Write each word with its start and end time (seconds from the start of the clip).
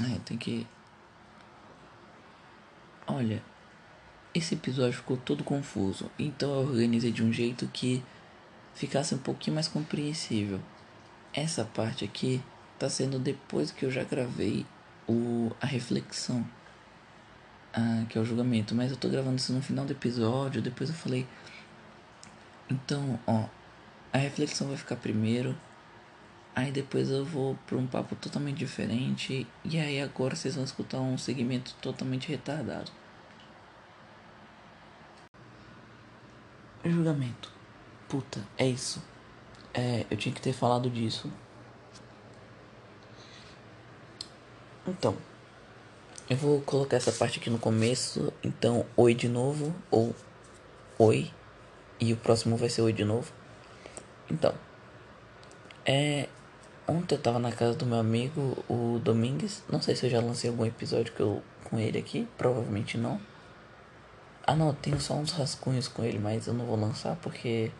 Ai, 0.00 0.20
tem 0.24 0.36
que. 0.36 0.66
Olha, 3.06 3.42
esse 4.34 4.54
episódio 4.54 4.94
ficou 4.94 5.16
todo 5.16 5.44
confuso, 5.44 6.10
então 6.18 6.50
eu 6.50 6.68
organizei 6.68 7.10
de 7.10 7.22
um 7.22 7.32
jeito 7.32 7.66
que 7.68 8.02
ficasse 8.74 9.14
um 9.14 9.18
pouquinho 9.18 9.54
mais 9.54 9.68
compreensível. 9.68 10.60
Essa 11.34 11.64
parte 11.64 12.04
aqui 12.04 12.42
tá 12.78 12.88
sendo 12.88 13.18
depois 13.18 13.70
que 13.70 13.84
eu 13.84 13.90
já 13.90 14.04
gravei 14.04 14.64
o 15.08 15.50
a 15.60 15.66
reflexão, 15.66 16.46
ah, 17.72 18.04
que 18.08 18.16
é 18.16 18.20
o 18.20 18.24
julgamento, 18.24 18.74
mas 18.74 18.90
eu 18.90 18.96
tô 18.96 19.08
gravando 19.08 19.36
isso 19.36 19.52
no 19.52 19.60
final 19.60 19.84
do 19.84 19.92
episódio, 19.92 20.62
depois 20.62 20.88
eu 20.88 20.96
falei 20.96 21.26
então, 22.72 23.18
ó, 23.26 23.44
a 24.12 24.18
reflexão 24.18 24.68
vai 24.68 24.76
ficar 24.78 24.96
primeiro, 24.96 25.54
aí 26.54 26.70
depois 26.70 27.10
eu 27.10 27.24
vou 27.24 27.56
para 27.66 27.76
um 27.76 27.86
papo 27.86 28.14
totalmente 28.16 28.58
diferente 28.58 29.46
e 29.64 29.78
aí 29.78 30.00
agora 30.00 30.34
vocês 30.36 30.54
vão 30.54 30.64
escutar 30.64 31.00
um 31.00 31.16
segmento 31.18 31.74
totalmente 31.80 32.28
retardado. 32.28 32.90
Julgamento. 36.84 37.50
Puta, 38.08 38.40
é 38.58 38.66
isso. 38.66 39.02
É, 39.72 40.04
eu 40.10 40.16
tinha 40.16 40.34
que 40.34 40.40
ter 40.40 40.52
falado 40.52 40.90
disso. 40.90 41.32
Então, 44.86 45.16
eu 46.28 46.36
vou 46.36 46.60
colocar 46.62 46.96
essa 46.96 47.12
parte 47.12 47.38
aqui 47.38 47.48
no 47.48 47.58
começo. 47.58 48.32
Então, 48.42 48.84
oi 48.96 49.14
de 49.14 49.28
novo, 49.28 49.74
ou 49.90 50.14
oi, 50.98 51.30
e 52.00 52.12
o 52.12 52.16
próximo 52.16 52.56
vai 52.56 52.68
ser 52.68 52.82
oi 52.82 52.92
de 52.92 53.04
novo. 53.04 53.32
Então, 54.30 54.54
é. 55.84 56.28
Ontem 56.86 57.14
eu 57.14 57.20
tava 57.20 57.38
na 57.38 57.52
casa 57.52 57.76
do 57.76 57.86
meu 57.86 57.98
amigo, 57.98 58.64
o 58.68 58.98
Domingues. 58.98 59.62
Não 59.70 59.80
sei 59.80 59.94
se 59.94 60.06
eu 60.06 60.10
já 60.10 60.20
lancei 60.20 60.50
algum 60.50 60.66
episódio 60.66 61.12
que 61.12 61.20
eu, 61.20 61.42
com 61.64 61.78
ele 61.78 61.98
aqui, 61.98 62.26
provavelmente 62.36 62.98
não. 62.98 63.20
Ah 64.44 64.56
não, 64.56 64.74
tenho 64.74 65.00
só 65.00 65.14
uns 65.14 65.30
rascunhos 65.32 65.86
com 65.86 66.02
ele, 66.04 66.18
mas 66.18 66.48
eu 66.48 66.54
não 66.54 66.66
vou 66.66 66.76
lançar 66.76 67.16
porque 67.22 67.70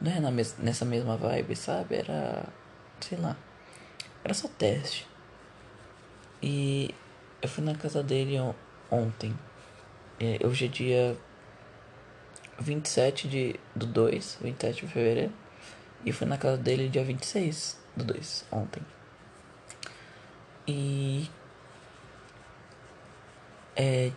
não 0.00 0.10
é 0.10 0.18
na 0.18 0.30
mes 0.32 0.56
nessa 0.58 0.84
mesma 0.84 1.16
vibe, 1.16 1.54
sabe? 1.54 1.94
Era. 1.96 2.44
sei 3.00 3.18
lá. 3.18 3.36
Era 4.24 4.34
só 4.34 4.48
teste. 4.48 5.06
E 6.42 6.92
eu 7.40 7.48
fui 7.48 7.62
na 7.64 7.74
casa 7.76 8.02
dele 8.02 8.36
ontem. 8.90 9.36
É, 10.18 10.44
hoje 10.44 10.66
é 10.66 10.68
dia 10.68 11.16
27 12.58 13.28
de, 13.28 13.60
do 13.74 13.86
2, 13.86 14.38
27 14.42 14.86
de 14.86 14.92
fevereiro. 14.92 15.32
E 16.04 16.12
fui 16.12 16.26
na 16.26 16.36
casa 16.36 16.56
dele 16.56 16.88
dia 16.88 17.04
26 17.04 17.81
do 17.96 18.04
2, 18.04 18.46
ontem. 18.50 18.82
E. 20.66 21.30
É, 23.76 24.12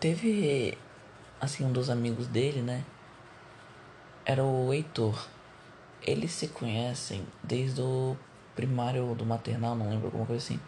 teve. 0.00 0.76
Assim, 1.40 1.64
um 1.64 1.72
dos 1.72 1.88
amigos 1.88 2.26
dele, 2.26 2.62
né? 2.62 2.84
Era 4.24 4.44
o 4.44 4.72
Heitor. 4.72 5.26
Eles 6.02 6.32
se 6.32 6.48
conhecem 6.48 7.26
desde 7.42 7.80
o 7.80 8.16
primário 8.54 9.14
do 9.14 9.24
maternal, 9.24 9.74
não 9.74 9.88
lembro 9.88 10.06
alguma 10.06 10.26
coisa 10.26 10.44
assim. 10.44 10.60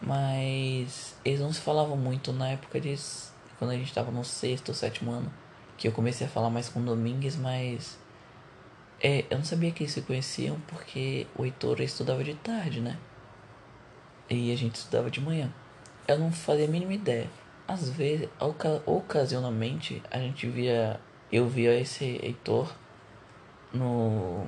Mas 0.00 1.14
eles 1.24 1.40
não 1.40 1.52
se 1.52 1.60
falavam 1.60 1.96
muito 1.96 2.32
na 2.32 2.48
época 2.48 2.80
de 2.80 2.96
quando 3.58 3.70
a 3.70 3.76
gente 3.76 3.94
tava 3.94 4.10
no 4.10 4.24
sexto 4.24 4.70
ou 4.70 4.74
sétimo 4.74 5.12
ano. 5.12 5.32
Que 5.76 5.86
eu 5.86 5.92
comecei 5.92 6.26
a 6.26 6.30
falar 6.30 6.50
mais 6.50 6.68
com 6.68 6.80
o 6.80 6.84
Domingues, 6.84 7.36
mas. 7.36 7.98
É, 9.02 9.24
eu 9.28 9.38
não 9.38 9.44
sabia 9.44 9.72
que 9.72 9.82
eles 9.82 9.92
se 9.92 10.02
conheciam 10.02 10.60
porque 10.68 11.26
o 11.36 11.44
Heitor 11.44 11.80
estudava 11.80 12.22
de 12.22 12.34
tarde, 12.34 12.80
né? 12.80 12.96
E 14.30 14.52
a 14.52 14.56
gente 14.56 14.76
estudava 14.76 15.10
de 15.10 15.20
manhã. 15.20 15.52
Eu 16.06 16.18
não 16.18 16.30
fazia 16.30 16.66
a 16.66 16.68
mínima 16.68 16.94
ideia. 16.94 17.28
Às 17.66 17.90
vezes, 17.90 18.28
oca 18.38 18.80
ocasionalmente, 18.86 20.00
a 20.10 20.18
gente 20.18 20.46
via. 20.48 21.00
Eu 21.32 21.48
via 21.48 21.78
esse 21.80 22.20
Heitor 22.22 22.72
no. 23.72 24.46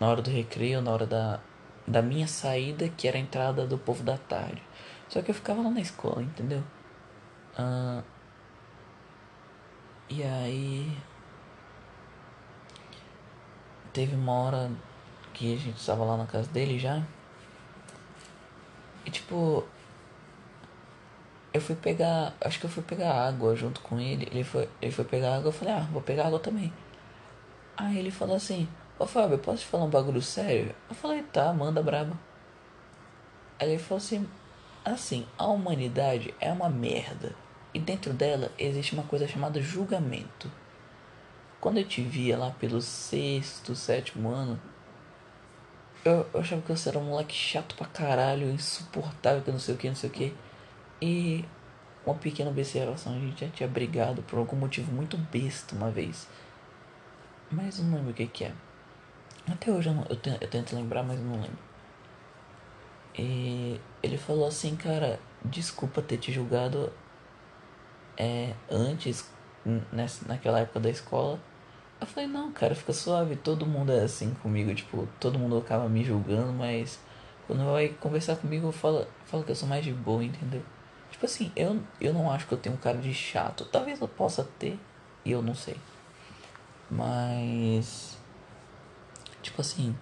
Na 0.00 0.08
hora 0.08 0.20
do 0.20 0.30
recreio, 0.30 0.82
na 0.82 0.90
hora 0.90 1.06
da, 1.06 1.40
da 1.86 2.02
minha 2.02 2.26
saída, 2.26 2.88
que 2.88 3.06
era 3.06 3.16
a 3.16 3.20
entrada 3.20 3.66
do 3.66 3.78
povo 3.78 4.02
da 4.02 4.18
tarde. 4.18 4.62
Só 5.08 5.22
que 5.22 5.30
eu 5.30 5.34
ficava 5.34 5.62
lá 5.62 5.70
na 5.70 5.80
escola, 5.80 6.22
entendeu? 6.22 6.62
Uh, 7.58 8.02
e 10.10 10.22
aí. 10.22 10.96
Teve 13.96 14.14
uma 14.14 14.32
hora 14.32 14.70
que 15.32 15.54
a 15.54 15.56
gente 15.56 15.78
estava 15.78 16.04
lá 16.04 16.18
na 16.18 16.26
casa 16.26 16.46
dele 16.50 16.78
já. 16.78 17.02
E 19.06 19.10
tipo. 19.10 19.64
Eu 21.50 21.62
fui 21.62 21.74
pegar. 21.74 22.34
Acho 22.38 22.60
que 22.60 22.66
eu 22.66 22.70
fui 22.70 22.82
pegar 22.82 23.14
água 23.26 23.56
junto 23.56 23.80
com 23.80 23.98
ele. 23.98 24.28
Ele 24.30 24.44
foi, 24.44 24.68
ele 24.82 24.92
foi 24.92 25.06
pegar 25.06 25.36
água. 25.36 25.48
Eu 25.48 25.52
falei, 25.52 25.72
ah, 25.72 25.88
vou 25.90 26.02
pegar 26.02 26.26
água 26.26 26.38
também. 26.38 26.70
Aí 27.74 27.98
ele 27.98 28.10
falou 28.10 28.36
assim: 28.36 28.68
Ô 28.98 29.06
Fábio, 29.06 29.38
posso 29.38 29.62
te 29.62 29.66
falar 29.66 29.84
um 29.84 29.88
bagulho 29.88 30.20
sério? 30.20 30.74
Eu 30.90 30.94
falei, 30.94 31.22
tá, 31.22 31.50
manda 31.54 31.82
braba. 31.82 32.12
Aí 33.58 33.70
ele 33.70 33.82
falou 33.82 33.96
assim: 33.96 34.28
Assim, 34.84 35.26
a 35.38 35.46
humanidade 35.46 36.34
é 36.38 36.52
uma 36.52 36.68
merda. 36.68 37.34
E 37.72 37.78
dentro 37.78 38.12
dela 38.12 38.52
existe 38.58 38.92
uma 38.92 39.04
coisa 39.04 39.26
chamada 39.26 39.58
julgamento. 39.62 40.52
Quando 41.66 41.78
eu 41.78 41.84
te 41.84 42.00
via 42.00 42.38
lá 42.38 42.52
pelo 42.52 42.80
sexto, 42.80 43.74
sétimo 43.74 44.30
ano, 44.30 44.56
eu, 46.04 46.24
eu 46.32 46.38
achava 46.38 46.62
que 46.62 46.68
você 46.68 46.90
era 46.90 46.96
um 47.00 47.06
moleque 47.06 47.34
chato 47.34 47.74
pra 47.74 47.88
caralho, 47.88 48.48
insuportável, 48.52 49.42
que 49.42 49.50
não 49.50 49.58
sei 49.58 49.74
o 49.74 49.76
que, 49.76 49.88
não 49.88 49.96
sei 49.96 50.08
o 50.08 50.12
que. 50.12 50.36
E 51.02 51.44
uma 52.06 52.14
pequena 52.14 52.50
observação, 52.50 53.16
a 53.16 53.18
gente 53.18 53.44
já 53.44 53.50
tinha 53.50 53.68
brigado 53.68 54.22
por 54.22 54.38
algum 54.38 54.54
motivo 54.54 54.92
muito 54.92 55.16
besta 55.16 55.74
uma 55.74 55.90
vez. 55.90 56.28
Mas 57.50 57.80
não 57.80 57.96
lembro 57.96 58.12
o 58.12 58.14
que 58.14 58.28
que 58.28 58.44
é. 58.44 58.52
Até 59.50 59.72
hoje 59.72 59.88
eu, 59.88 59.94
não, 59.94 60.06
eu, 60.08 60.14
tento, 60.14 60.40
eu 60.40 60.48
tento 60.48 60.76
lembrar, 60.76 61.02
mas 61.02 61.18
não 61.18 61.32
lembro. 61.32 61.58
E 63.18 63.80
ele 64.04 64.16
falou 64.16 64.46
assim, 64.46 64.76
cara, 64.76 65.18
desculpa 65.44 66.00
ter 66.00 66.18
te 66.18 66.30
julgado 66.30 66.92
é, 68.16 68.54
antes, 68.70 69.28
nessa, 69.90 70.28
naquela 70.28 70.60
época 70.60 70.78
da 70.78 70.90
escola. 70.90 71.40
Eu 72.00 72.06
falei, 72.06 72.28
não, 72.28 72.52
cara, 72.52 72.74
fica 72.74 72.92
suave, 72.92 73.36
todo 73.36 73.64
mundo 73.64 73.90
é 73.92 74.00
assim 74.02 74.34
comigo, 74.42 74.74
tipo, 74.74 75.08
todo 75.18 75.38
mundo 75.38 75.56
acaba 75.56 75.88
me 75.88 76.04
julgando, 76.04 76.52
mas 76.52 77.00
quando 77.46 77.64
vai 77.64 77.88
conversar 77.88 78.36
comigo, 78.36 78.70
fala, 78.72 79.08
fala 79.24 79.44
que 79.44 79.50
eu 79.50 79.56
sou 79.56 79.68
mais 79.68 79.84
de 79.84 79.92
boa, 79.92 80.22
entendeu? 80.22 80.62
Tipo 81.10 81.24
assim, 81.24 81.50
eu, 81.56 81.80
eu 82.00 82.12
não 82.12 82.30
acho 82.30 82.46
que 82.46 82.52
eu 82.52 82.58
tenho 82.58 82.74
um 82.74 82.78
cara 82.78 82.98
de 82.98 83.14
chato. 83.14 83.64
Talvez 83.64 84.00
eu 84.00 84.08
possa 84.08 84.46
ter, 84.58 84.78
e 85.24 85.30
eu 85.30 85.40
não 85.40 85.54
sei. 85.54 85.76
Mas. 86.90 88.18
Tipo 89.42 89.60
assim. 89.60 89.96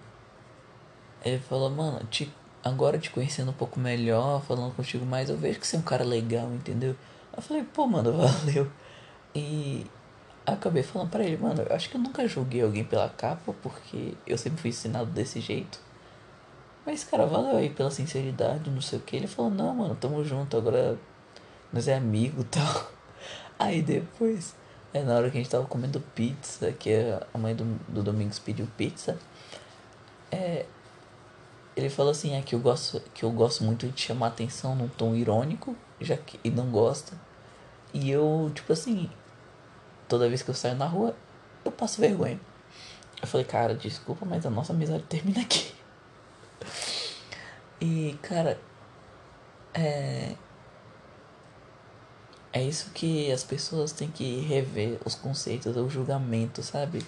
Ele 1.23 1.39
falou, 1.39 1.69
mano, 1.69 2.05
te, 2.07 2.31
agora 2.63 2.97
te 2.99 3.09
conhecendo 3.09 3.51
um 3.51 3.53
pouco 3.53 3.79
melhor, 3.79 4.41
falando 4.43 4.75
contigo 4.75 5.05
mais, 5.05 5.29
eu 5.29 5.37
vejo 5.37 5.59
que 5.59 5.65
você 5.65 5.75
é 5.75 5.79
um 5.79 5.83
cara 5.83 6.03
legal, 6.03 6.51
entendeu? 6.51 6.95
Eu 7.35 7.41
falei, 7.41 7.63
pô, 7.63 7.87
mano, 7.87 8.11
valeu. 8.17 8.69
E 9.33 9.85
acabei 10.53 10.83
falando 10.83 11.09
pra 11.09 11.23
ele, 11.23 11.37
mano, 11.37 11.63
eu 11.63 11.75
acho 11.75 11.89
que 11.89 11.95
eu 11.95 12.01
nunca 12.01 12.27
julguei 12.27 12.61
alguém 12.61 12.83
pela 12.83 13.09
capa, 13.09 13.53
porque 13.61 14.13
eu 14.27 14.37
sempre 14.37 14.61
fui 14.61 14.69
ensinado 14.69 15.09
desse 15.11 15.39
jeito. 15.39 15.79
Mas, 16.85 17.03
cara, 17.03 17.25
valeu 17.25 17.57
aí 17.57 17.69
pela 17.69 17.89
sinceridade, 17.89 18.69
não 18.69 18.81
sei 18.81 18.99
o 18.99 19.01
que. 19.01 19.15
Ele 19.15 19.27
falou, 19.27 19.49
não, 19.49 19.73
mano, 19.73 19.95
tamo 19.95 20.23
junto, 20.23 20.55
agora 20.55 20.97
nós 21.73 21.87
é 21.87 21.95
amigo 21.95 22.41
e 22.41 22.45
tal. 22.45 22.91
Aí 23.57 23.81
depois, 23.81 24.55
é 24.93 25.01
na 25.03 25.15
hora 25.15 25.31
que 25.31 25.37
a 25.37 25.41
gente 25.41 25.49
tava 25.49 25.65
comendo 25.65 25.99
pizza, 25.99 26.71
que 26.71 26.91
a 27.33 27.37
mãe 27.37 27.55
do, 27.55 27.65
do 27.87 28.03
Domingos 28.03 28.37
pediu 28.37 28.67
pizza, 28.77 29.17
é, 30.31 30.65
ele 31.75 31.89
falou 31.89 32.11
assim, 32.11 32.35
é 32.35 32.41
que 32.41 32.53
eu 32.53 32.59
gosto, 32.59 33.01
que 33.13 33.23
eu 33.23 33.31
gosto 33.31 33.63
muito 33.63 33.87
de 33.87 33.99
chamar 33.99 34.27
atenção 34.27 34.75
num 34.75 34.87
tom 34.87 35.15
irônico, 35.15 35.75
já 35.99 36.15
que 36.15 36.39
e 36.43 36.49
não 36.49 36.69
gosta. 36.69 37.13
E 37.93 38.11
eu, 38.11 38.51
tipo 38.53 38.71
assim, 38.73 39.09
toda 40.07 40.29
vez 40.29 40.41
que 40.41 40.49
eu 40.49 40.55
saio 40.55 40.75
na 40.75 40.85
rua, 40.85 41.15
eu 41.63 41.71
passo 41.71 41.99
vergonha. 42.01 42.39
Eu 43.21 43.27
falei, 43.27 43.45
cara, 43.45 43.73
desculpa, 43.75 44.25
mas 44.25 44.45
a 44.45 44.49
nossa 44.49 44.73
amizade 44.73 45.03
termina 45.03 45.41
aqui. 45.41 45.73
E, 47.79 48.17
cara, 48.21 48.59
é. 49.73 50.35
É 52.53 52.63
isso 52.63 52.91
que 52.91 53.29
as 53.31 53.43
pessoas 53.43 53.91
têm 53.91 54.09
que 54.09 54.39
rever 54.39 54.97
os 55.03 55.13
conceitos, 55.13 55.75
o 55.75 55.89
julgamento, 55.89 56.63
sabe? 56.63 57.05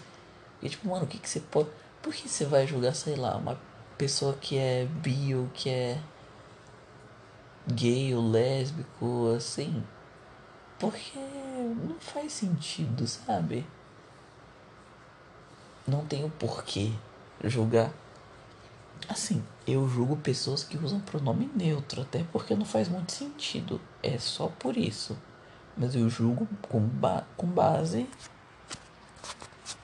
E 0.61 0.67
tipo, 0.67 0.89
mano, 0.89 1.05
o 1.05 1.07
que 1.07 1.17
que 1.17 1.29
você 1.29 1.39
pode. 1.39 1.69
Por 2.01 2.13
que 2.13 2.27
você 2.27 2.45
vai 2.45 2.67
julgar, 2.67 2.93
sei 2.93 3.15
lá, 3.15 3.37
uma 3.37 3.57
pessoa 3.97 4.33
que 4.33 4.57
é 4.57 4.85
bio, 4.85 5.49
que 5.53 5.69
é 5.69 6.01
gay 7.65 8.13
ou 8.13 8.29
lésbico, 8.29 9.33
assim? 9.35 9.83
Porque 10.77 11.19
não 11.77 11.99
faz 11.99 12.33
sentido, 12.33 13.07
sabe? 13.07 13.65
Não 15.87 16.05
tem 16.05 16.23
o 16.23 16.29
porquê 16.29 16.91
julgar. 17.43 17.91
Assim, 19.07 19.43
eu 19.65 19.87
julgo 19.87 20.17
pessoas 20.17 20.63
que 20.63 20.77
usam 20.77 20.99
pronome 20.99 21.49
neutro, 21.55 22.01
até 22.01 22.23
porque 22.31 22.55
não 22.55 22.65
faz 22.65 22.89
muito 22.89 23.11
sentido. 23.11 23.79
É 24.03 24.17
só 24.17 24.47
por 24.47 24.75
isso. 24.75 25.17
Mas 25.77 25.95
eu 25.95 26.09
julgo 26.09 26.47
com, 26.69 26.79
ba 26.79 27.25
com 27.37 27.47
base 27.47 28.07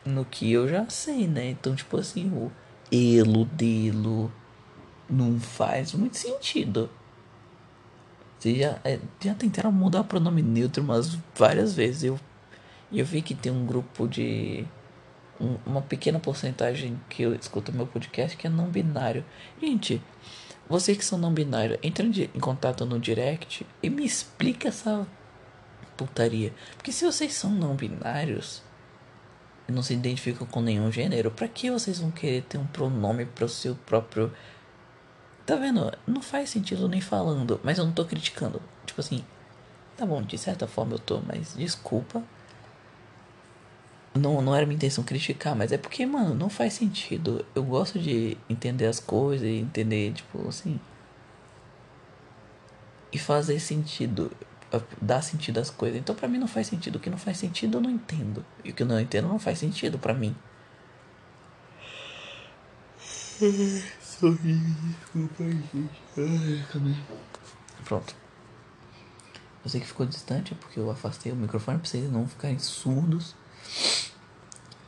no 0.05 0.25
que 0.25 0.51
eu 0.51 0.67
já 0.67 0.89
sei, 0.89 1.27
né? 1.27 1.51
Então, 1.51 1.75
tipo 1.75 1.97
assim, 1.97 2.29
o 2.29 2.51
elo, 2.91 3.45
delo, 3.45 4.31
não 5.09 5.39
faz 5.39 5.93
muito 5.93 6.17
sentido. 6.17 6.89
Já, 8.43 8.79
é, 8.83 8.99
já 9.19 9.33
tentaram 9.33 9.71
mudar 9.71 10.01
o 10.01 10.05
pronome 10.05 10.41
neutro 10.41 10.83
umas 10.83 11.17
várias 11.35 11.73
vezes. 11.73 12.03
Eu, 12.03 12.19
eu 12.91 13.05
vi 13.05 13.21
que 13.21 13.35
tem 13.35 13.51
um 13.51 13.65
grupo 13.65 14.07
de. 14.07 14.65
Um, 15.39 15.57
uma 15.65 15.81
pequena 15.81 16.19
porcentagem 16.19 16.99
que 17.09 17.23
eu 17.23 17.33
escuto 17.33 17.73
meu 17.73 17.87
podcast 17.87 18.37
que 18.37 18.45
é 18.45 18.49
não 18.49 18.69
binário. 18.69 19.25
Gente, 19.61 20.01
vocês 20.69 20.97
que 20.97 21.03
são 21.03 21.17
não 21.17 21.33
binários, 21.33 21.79
entrem 21.83 22.11
em 22.33 22.39
contato 22.39 22.85
no 22.85 22.99
direct 22.99 23.65
e 23.81 23.89
me 23.89 24.05
explica 24.05 24.69
essa 24.69 25.07
putaria. 25.97 26.53
Porque 26.75 26.91
se 26.91 27.05
vocês 27.05 27.33
são 27.33 27.51
não 27.51 27.75
binários 27.75 28.61
e 29.67 29.71
não 29.71 29.81
se 29.81 29.93
identificam 29.93 30.45
com 30.45 30.61
nenhum 30.61 30.91
gênero, 30.91 31.31
para 31.31 31.47
que 31.47 31.71
vocês 31.71 31.99
vão 31.99 32.11
querer 32.11 32.43
ter 32.43 32.57
um 32.57 32.65
pronome 32.65 33.25
para 33.25 33.45
o 33.45 33.49
seu 33.49 33.75
próprio. 33.75 34.31
Tá 35.45 35.55
vendo? 35.55 35.91
Não 36.07 36.21
faz 36.21 36.49
sentido 36.49 36.87
nem 36.87 37.01
falando, 37.01 37.59
mas 37.63 37.77
eu 37.77 37.85
não 37.85 37.91
tô 37.91 38.05
criticando. 38.05 38.61
Tipo 38.85 39.01
assim, 39.01 39.23
tá 39.97 40.05
bom, 40.05 40.21
de 40.21 40.37
certa 40.37 40.67
forma 40.67 40.93
eu 40.93 40.99
tô, 40.99 41.21
mas 41.21 41.55
desculpa. 41.55 42.23
Não, 44.15 44.41
não 44.41 44.55
era 44.55 44.65
minha 44.65 44.75
intenção 44.75 45.03
criticar, 45.03 45.55
mas 45.55 45.71
é 45.71 45.77
porque, 45.77 46.05
mano, 46.05 46.35
não 46.35 46.49
faz 46.49 46.73
sentido. 46.73 47.45
Eu 47.55 47.63
gosto 47.63 47.99
de 47.99 48.37
entender 48.49 48.85
as 48.85 48.99
coisas 48.99 49.45
e 49.47 49.55
entender, 49.57 50.13
tipo, 50.13 50.47
assim. 50.47 50.79
E 53.11 53.17
fazer 53.17 53.59
sentido 53.59 54.31
dar 55.01 55.21
sentido 55.21 55.59
às 55.59 55.69
coisas. 55.69 55.99
Então 55.99 56.15
para 56.15 56.27
mim 56.27 56.37
não 56.37 56.47
faz 56.47 56.67
sentido. 56.67 56.95
O 56.95 56.99
que 56.99 57.09
não 57.09 57.17
faz 57.17 57.37
sentido 57.37 57.77
eu 57.77 57.81
não 57.81 57.89
entendo. 57.89 58.45
E 58.63 58.71
o 58.71 58.73
que 58.73 58.83
eu 58.83 58.87
não 58.87 58.99
entendo 58.99 59.27
não 59.27 59.39
faz 59.39 59.59
sentido 59.59 59.97
para 59.97 60.13
mim. 60.13 60.35
Sorri, 64.19 64.53
desculpa 64.53 65.43
gente. 65.43 66.01
Pronto. 67.83 68.15
Eu 69.63 69.69
sei 69.69 69.81
que 69.81 69.87
ficou 69.87 70.05
distante 70.05 70.53
porque 70.55 70.79
eu 70.79 70.91
afastei 70.91 71.31
o 71.31 71.35
microfone 71.35 71.79
pra 71.79 71.87
vocês 71.87 72.11
não 72.11 72.27
ficarem 72.27 72.59
surdos. 72.59 73.35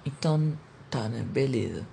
Então, 0.05 0.57
tá, 0.89 1.09
né? 1.09 1.23
Beleza. 1.23 1.87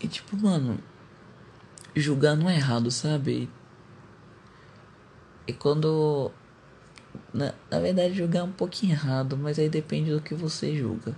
E 0.00 0.08
tipo, 0.08 0.36
mano, 0.36 0.78
julgar 1.94 2.36
não 2.36 2.48
é 2.48 2.56
errado, 2.56 2.90
sabe? 2.90 3.50
E 5.46 5.52
quando. 5.52 6.30
Na, 7.32 7.54
na 7.70 7.78
verdade, 7.78 8.14
julgar 8.14 8.40
é 8.40 8.44
um 8.44 8.52
pouquinho 8.52 8.92
errado, 8.92 9.36
mas 9.36 9.58
aí 9.58 9.68
depende 9.68 10.10
do 10.10 10.20
que 10.20 10.34
você 10.34 10.74
julga. 10.76 11.14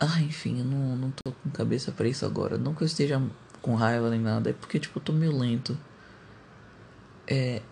Ah, 0.00 0.20
enfim, 0.22 0.58
eu 0.60 0.64
não, 0.64 0.96
não 0.96 1.10
tô 1.10 1.30
com 1.32 1.50
cabeça 1.50 1.92
para 1.92 2.08
isso 2.08 2.24
agora. 2.24 2.56
Não 2.58 2.74
que 2.74 2.82
eu 2.82 2.86
esteja 2.86 3.20
com 3.62 3.74
raiva 3.74 4.08
nem 4.10 4.20
nada, 4.20 4.50
é 4.50 4.52
porque, 4.52 4.78
tipo, 4.80 4.98
eu 4.98 5.02
tô 5.04 5.12
meio 5.12 5.36
lento. 5.36 5.76
É. 7.26 7.62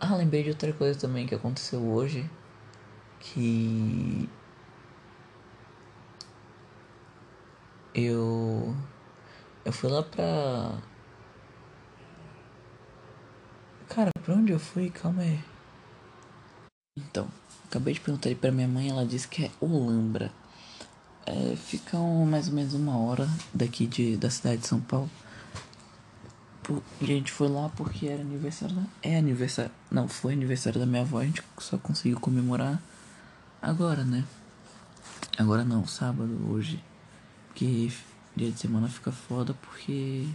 Ah, 0.00 0.16
lembrei 0.16 0.42
de 0.42 0.50
outra 0.50 0.72
coisa 0.72 0.98
também 0.98 1.26
que 1.26 1.34
aconteceu 1.34 1.80
hoje. 1.80 2.28
Que. 3.20 4.28
Eu. 7.94 8.74
Eu 9.64 9.72
fui 9.72 9.90
lá 9.90 10.02
pra 10.02 10.78
Cara, 13.88 14.10
pra 14.22 14.34
onde 14.34 14.52
eu 14.52 14.58
fui? 14.58 14.90
Calma 14.90 15.22
aí. 15.22 15.40
Então, 16.96 17.26
acabei 17.66 17.94
de 17.94 18.00
perguntar 18.00 18.34
pra 18.36 18.52
minha 18.52 18.68
mãe, 18.68 18.90
ela 18.90 19.04
disse 19.06 19.26
que 19.26 19.46
é 19.46 19.50
Olambra. 19.60 20.30
É, 21.28 21.56
fica 21.56 21.98
um, 21.98 22.24
mais 22.24 22.48
ou 22.48 22.54
menos 22.54 22.72
uma 22.72 22.96
hora 22.96 23.28
daqui 23.52 23.86
de, 23.86 24.16
da 24.16 24.30
cidade 24.30 24.62
de 24.62 24.66
São 24.66 24.80
Paulo. 24.80 25.10
E 27.00 27.04
a 27.04 27.06
gente 27.06 27.30
foi 27.30 27.48
lá 27.48 27.68
porque 27.70 28.06
era 28.06 28.22
aniversário 28.22 28.74
da. 28.74 28.82
É 29.02 29.18
aniversário. 29.18 29.70
Não, 29.90 30.08
foi 30.08 30.32
aniversário 30.32 30.80
da 30.80 30.86
minha 30.86 31.02
avó. 31.02 31.18
A 31.18 31.24
gente 31.24 31.42
só 31.58 31.76
conseguiu 31.76 32.18
comemorar 32.18 32.80
agora, 33.60 34.04
né? 34.04 34.24
Agora 35.38 35.64
não, 35.64 35.86
sábado, 35.86 36.30
hoje. 36.50 36.82
Porque 37.48 37.90
dia 38.34 38.50
de 38.50 38.58
semana 38.58 38.88
fica 38.88 39.12
foda 39.12 39.52
porque 39.54 40.26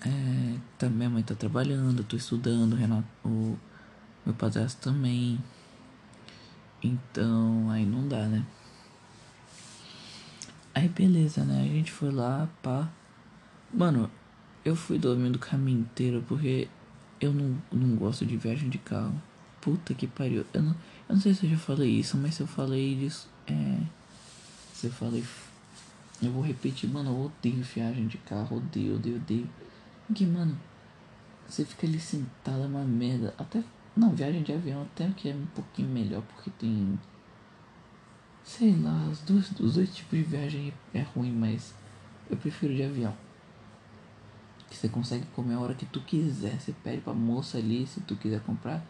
é, 0.00 0.58
tá, 0.78 0.88
minha 0.88 1.10
mãe 1.10 1.22
tá 1.22 1.34
trabalhando, 1.34 2.00
eu 2.00 2.04
tô 2.04 2.16
estudando, 2.16 2.74
Renato, 2.74 3.06
o 3.24 3.58
meu 4.24 4.34
padrasto 4.34 4.80
também. 4.80 5.38
Então, 6.82 7.70
aí 7.70 7.86
não 7.86 8.08
dá, 8.08 8.26
né? 8.26 8.44
Aí 10.74 10.88
beleza, 10.88 11.44
né? 11.44 11.62
A 11.62 11.66
gente 11.66 11.92
foi 11.92 12.10
lá, 12.10 12.48
pá. 12.62 12.90
Mano, 13.72 14.10
eu 14.64 14.74
fui 14.74 14.98
dormindo 14.98 15.36
o 15.36 15.38
caminho 15.38 15.80
inteiro 15.80 16.24
porque 16.26 16.68
eu 17.20 17.32
não, 17.32 17.56
não 17.70 17.96
gosto 17.96 18.26
de 18.26 18.36
viagem 18.36 18.68
de 18.68 18.78
carro. 18.78 19.14
Puta 19.60 19.94
que 19.94 20.06
pariu. 20.06 20.44
Eu 20.52 20.62
não, 20.62 20.72
eu 21.08 21.14
não 21.14 21.20
sei 21.20 21.34
se 21.34 21.46
eu 21.46 21.50
já 21.50 21.56
falei 21.56 21.90
isso, 21.90 22.16
mas 22.16 22.34
se 22.34 22.40
eu 22.40 22.46
falei 22.46 22.96
disso. 22.96 23.28
É. 23.46 23.78
Se 24.74 24.86
eu 24.88 24.92
falei. 24.92 25.24
Eu 26.20 26.32
vou 26.32 26.42
repetir, 26.42 26.88
mano, 26.88 27.10
eu 27.10 27.26
odeio 27.26 27.62
viagem 27.62 28.06
de 28.06 28.16
carro, 28.18 28.56
odeio, 28.56 28.96
odeio, 28.96 29.16
odeio. 29.16 29.48
Que, 30.14 30.26
mano, 30.26 30.58
você 31.48 31.64
fica 31.64 31.86
ali 31.86 32.00
sentado, 32.00 32.62
é 32.62 32.66
uma 32.66 32.84
merda. 32.84 33.34
Até. 33.38 33.62
Não, 33.94 34.10
viagem 34.14 34.42
de 34.42 34.52
avião 34.52 34.82
até 34.82 35.10
que 35.10 35.28
é 35.28 35.34
um 35.34 35.46
pouquinho 35.54 35.88
melhor, 35.88 36.22
porque 36.22 36.50
tem. 36.58 36.98
Sei 38.42 38.74
lá, 38.76 39.06
os 39.10 39.20
dois, 39.20 39.50
os 39.60 39.74
dois 39.74 39.94
tipos 39.94 40.18
de 40.18 40.24
viagem 40.24 40.72
é 40.94 41.02
ruim, 41.02 41.32
mas 41.32 41.74
eu 42.30 42.36
prefiro 42.36 42.74
de 42.74 42.82
avião. 42.82 43.14
Que 44.70 44.76
você 44.76 44.88
consegue 44.88 45.26
comer 45.26 45.54
a 45.54 45.60
hora 45.60 45.74
que 45.74 45.86
tu 45.86 46.00
quiser. 46.00 46.58
Você 46.58 46.72
pede 46.82 47.02
pra 47.02 47.12
moça 47.12 47.58
ali 47.58 47.86
se 47.86 48.00
tu 48.00 48.16
quiser 48.16 48.40
comprar. 48.40 48.82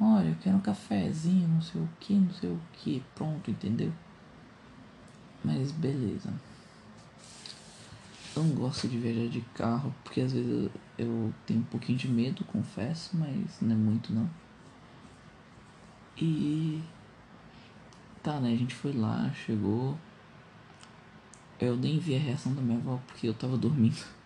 Olha, 0.00 0.28
eu 0.28 0.36
quero 0.42 0.56
um 0.56 0.60
cafezinho, 0.60 1.48
não 1.48 1.62
sei 1.62 1.80
o 1.80 1.88
que, 2.00 2.14
não 2.14 2.32
sei 2.34 2.50
o 2.50 2.60
que. 2.72 3.02
Pronto, 3.14 3.50
entendeu? 3.50 3.92
Mas 5.44 5.70
beleza. 5.70 6.34
Não 8.36 8.50
gosto 8.50 8.86
de 8.86 8.98
viajar 8.98 9.28
de 9.30 9.40
carro, 9.54 9.94
porque 10.04 10.20
às 10.20 10.30
vezes 10.30 10.70
eu, 10.98 11.32
tenho 11.46 11.60
um 11.60 11.64
pouquinho 11.64 11.96
de 11.96 12.06
medo, 12.06 12.44
confesso, 12.44 13.16
mas 13.16 13.58
não 13.62 13.72
é 13.72 13.78
muito 13.78 14.12
não. 14.12 14.28
E 16.18 16.82
tá, 18.22 18.38
né? 18.38 18.52
A 18.52 18.56
gente 18.56 18.74
foi 18.74 18.92
lá, 18.92 19.30
chegou. 19.32 19.96
Eu 21.58 21.76
nem 21.76 21.98
vi 21.98 22.16
a 22.16 22.18
reação 22.18 22.52
da 22.54 22.60
minha 22.60 22.76
avó 22.78 23.00
porque 23.06 23.26
eu 23.26 23.34
tava 23.34 23.56
dormindo. 23.56 24.04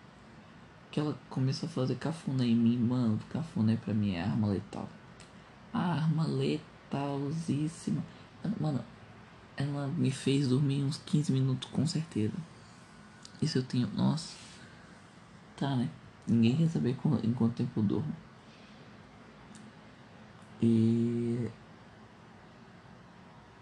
Que 0.91 0.99
ela 0.99 1.17
começou 1.29 1.69
a 1.69 1.71
fazer 1.71 1.95
cafuné 1.95 2.43
em 2.43 2.55
mim, 2.55 2.77
mano. 2.77 3.17
Cafuné 3.29 3.77
pra 3.77 3.93
mim 3.93 4.15
é 4.15 4.23
arma 4.23 4.49
letal. 4.49 4.89
Arma 5.73 6.27
letalzíssima. 6.27 8.03
Mano, 8.59 8.83
ela 9.55 9.87
me 9.87 10.11
fez 10.11 10.49
dormir 10.49 10.83
uns 10.83 10.97
15 10.97 11.31
minutos 11.31 11.69
com 11.71 11.87
certeza. 11.87 12.33
Isso 13.41 13.57
eu 13.57 13.63
tenho. 13.63 13.87
Nossa. 13.87 14.37
Tá, 15.57 15.75
né? 15.75 15.89
Ninguém 16.27 16.55
quer 16.57 16.69
saber 16.69 16.95
em 17.23 17.33
quanto 17.33 17.55
tempo 17.55 17.79
eu 17.79 17.83
durmo. 17.83 18.15
E. 20.61 21.49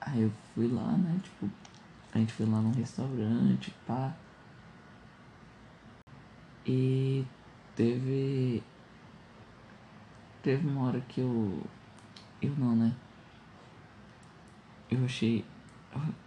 Aí 0.01 0.21
eu 0.21 0.31
fui 0.53 0.67
lá, 0.67 0.91
né? 0.97 1.19
Tipo, 1.23 1.49
a 2.13 2.17
gente 2.17 2.33
foi 2.33 2.45
lá 2.45 2.59
num 2.59 2.71
restaurante, 2.71 3.73
pá. 3.87 4.13
E 6.65 7.25
teve. 7.75 8.61
Teve 10.43 10.67
uma 10.67 10.87
hora 10.87 11.01
que 11.01 11.21
eu. 11.21 11.63
Eu 12.41 12.55
não, 12.57 12.75
né? 12.75 12.93
Eu 14.91 15.05
achei. 15.05 15.45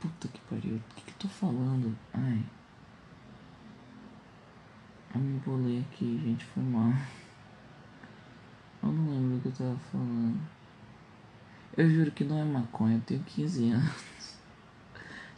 Puta 0.01 0.29
que 0.29 0.41
pariu. 0.43 0.77
O 0.77 0.95
que 0.95 1.03
que 1.03 1.11
eu 1.11 1.19
tô 1.19 1.29
falando? 1.29 1.97
Ai. 2.15 2.43
Eu 5.15 5.21
me 5.21 5.37
embolei 5.37 5.81
aqui, 5.81 6.21
gente, 6.25 6.45
foi 6.47 6.63
mal. 6.63 6.93
Eu 8.83 8.91
não 8.91 9.11
lembro 9.11 9.37
o 9.37 9.41
que 9.41 9.49
eu 9.49 9.53
tava 9.53 9.77
falando. 9.91 10.41
Eu 11.77 11.91
juro 11.91 12.11
que 12.11 12.25
não 12.25 12.39
é 12.39 12.45
maconha, 12.45 12.97
eu 12.97 13.01
tenho 13.03 13.23
15 13.23 13.71
anos. 13.71 13.93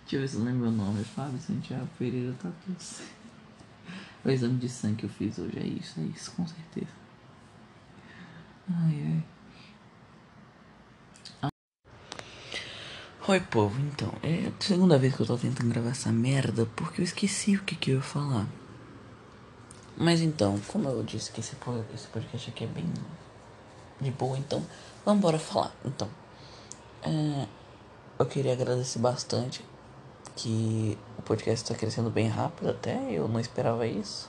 Deixa 0.03 0.17
eu 0.17 0.21
ver 0.21 0.29
se 0.29 0.37
eu 0.37 0.45
lembro 0.45 0.69
o 0.69 0.73
nome. 0.73 1.03
Fábio 1.05 1.41
Santiago 1.41 1.89
Pereira 1.99 2.35
tá 2.41 2.51
tudo. 2.65 2.77
O 4.25 4.31
exame 4.31 4.59
de 4.59 4.69
sangue 4.69 4.97
que 4.97 5.05
eu 5.05 5.11
fiz 5.11 5.39
hoje 5.39 5.59
é 5.59 5.67
isso, 5.67 6.01
é 6.01 6.05
isso, 6.05 6.31
com 6.33 6.47
certeza. 6.47 6.93
Ai, 8.71 9.23
ai. 11.43 11.51
Oi, 13.27 13.41
povo, 13.41 13.81
então, 13.81 14.13
é 14.23 14.49
a 14.49 14.63
segunda 14.63 14.99
vez 14.99 15.15
que 15.17 15.23
eu 15.23 15.27
tô 15.27 15.37
tentando 15.37 15.71
gravar 15.71 15.91
essa 15.91 16.13
merda 16.13 16.67
porque 16.77 17.01
eu 17.01 17.05
esqueci 17.05 17.57
o 17.57 17.63
que, 17.63 17.75
que 17.75 17.91
eu 17.91 17.97
ia 17.97 18.03
falar. 18.03 18.47
Mas 19.97 20.21
então, 20.21 20.61
como 20.69 20.89
eu 20.89 21.03
disse 21.03 21.31
que 21.31 21.41
esse, 21.41 21.55
podcast 21.57 22.51
aqui 22.51 22.65
é 22.65 22.67
bem 22.67 22.93
de 24.01 24.11
boa, 24.11 24.37
então 24.37 24.65
vamos 25.05 25.19
embora 25.19 25.39
falar. 25.39 25.73
Então, 25.85 26.09
é, 27.03 27.47
eu 28.19 28.27
queria 28.27 28.53
agradecer 28.53 28.99
bastante 28.99 29.65
que 30.37 30.99
o 31.19 31.23
podcast 31.23 31.65
está 31.65 31.75
crescendo 31.75 32.11
bem 32.11 32.29
rápido 32.29 32.71
até, 32.71 33.13
eu 33.13 33.29
não 33.29 33.39
esperava 33.39 33.87
isso. 33.87 34.29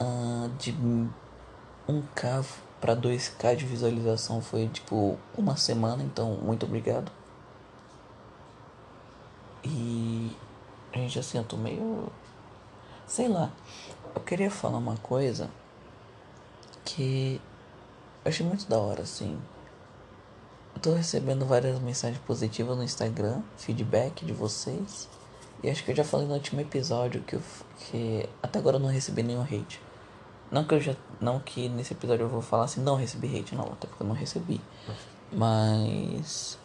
Uh, 0.00 0.48
de 0.58 0.72
1k 1.88 2.44
para 2.80 2.96
2k 2.96 3.54
de 3.54 3.64
visualização 3.64 4.42
foi 4.42 4.66
tipo 4.68 5.16
uma 5.38 5.56
semana, 5.56 6.02
então 6.02 6.32
muito 6.42 6.66
obrigado. 6.66 7.12
E 9.64 10.36
a 10.92 10.98
gente 10.98 11.18
assim, 11.18 11.38
eu 11.38 11.44
tô 11.44 11.56
meio. 11.56 12.10
Sei 13.06 13.28
lá. 13.28 13.50
Eu 14.14 14.20
queria 14.20 14.50
falar 14.50 14.78
uma 14.78 14.96
coisa 14.96 15.50
que 16.84 17.40
eu 18.24 18.28
achei 18.28 18.46
muito 18.46 18.68
da 18.68 18.78
hora, 18.78 19.02
assim. 19.02 19.40
Eu 20.74 20.80
tô 20.80 20.94
recebendo 20.94 21.44
várias 21.44 21.78
mensagens 21.80 22.20
positivas 22.24 22.76
no 22.76 22.82
Instagram, 22.82 23.42
feedback 23.56 24.24
de 24.24 24.32
vocês. 24.32 25.08
E 25.62 25.70
acho 25.70 25.84
que 25.84 25.92
eu 25.92 25.96
já 25.96 26.04
falei 26.04 26.26
no 26.26 26.34
último 26.34 26.60
episódio 26.60 27.22
que, 27.22 27.36
eu, 27.36 27.42
que 27.78 28.28
até 28.42 28.58
agora 28.58 28.76
eu 28.76 28.80
não 28.80 28.88
recebi 28.88 29.22
nenhum 29.22 29.42
hate. 29.42 29.80
Não 30.50 30.64
que 30.64 30.74
eu 30.74 30.80
já. 30.80 30.94
Não 31.20 31.40
que 31.40 31.68
nesse 31.68 31.94
episódio 31.94 32.24
eu 32.24 32.28
vou 32.28 32.42
falar 32.42 32.64
assim, 32.64 32.80
não 32.82 32.96
recebi 32.96 33.38
hate, 33.38 33.54
não, 33.54 33.64
até 33.64 33.86
porque 33.86 34.02
eu 34.02 34.06
não 34.06 34.14
recebi. 34.14 34.60
Mas. 35.32 36.58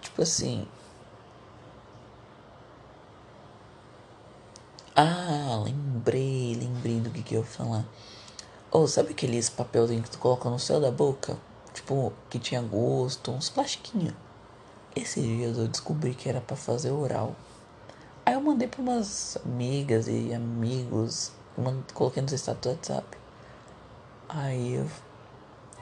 Tipo 0.00 0.22
assim. 0.22 0.66
Ah, 5.02 5.62
lembrei, 5.64 6.54
lembrei 6.54 7.00
do 7.00 7.08
que, 7.08 7.22
que 7.22 7.34
eu 7.34 7.40
ia 7.40 7.46
falar. 7.46 7.86
Oh, 8.70 8.86
sabe 8.86 9.12
aqueles 9.12 9.48
papelzinhos 9.48 10.04
que 10.04 10.10
tu 10.10 10.18
coloca 10.18 10.50
no 10.50 10.58
céu 10.58 10.78
da 10.78 10.90
boca? 10.90 11.38
Tipo, 11.72 12.12
que 12.28 12.38
tinha 12.38 12.60
gosto, 12.60 13.30
uns 13.30 13.48
plastiquinhos. 13.48 14.12
Esses 14.94 15.24
dias 15.24 15.56
eu 15.56 15.68
descobri 15.68 16.12
que 16.14 16.28
era 16.28 16.42
para 16.42 16.54
fazer 16.54 16.90
oral. 16.90 17.34
Aí 18.26 18.34
eu 18.34 18.42
mandei 18.42 18.68
pra 18.68 18.82
umas 18.82 19.38
amigas 19.42 20.06
e 20.06 20.34
amigos. 20.34 21.32
Coloquei 21.94 22.22
nos 22.22 22.32
status 22.32 22.60
do 22.60 22.68
WhatsApp. 22.68 23.16
Aí 24.28 24.74
eu. 24.74 24.86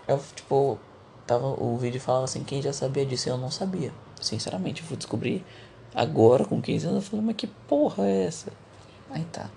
Eu, 0.06 0.22
tipo, 0.36 0.78
tava, 1.26 1.60
o 1.60 1.76
vídeo 1.76 2.00
falava 2.00 2.26
assim: 2.26 2.44
quem 2.44 2.62
já 2.62 2.72
sabia 2.72 3.04
disso 3.04 3.28
eu 3.28 3.36
não 3.36 3.50
sabia. 3.50 3.92
Sinceramente, 4.20 4.80
eu 4.82 4.86
fui 4.86 4.96
descobrir 4.96 5.44
agora 5.92 6.44
com 6.44 6.62
15 6.62 6.86
anos. 6.86 7.04
Eu 7.04 7.10
falei, 7.10 7.26
mas 7.26 7.34
que 7.34 7.48
porra 7.48 8.06
é 8.06 8.26
essa? 8.26 8.52
Aí 9.10 9.24
tá. 9.26 9.50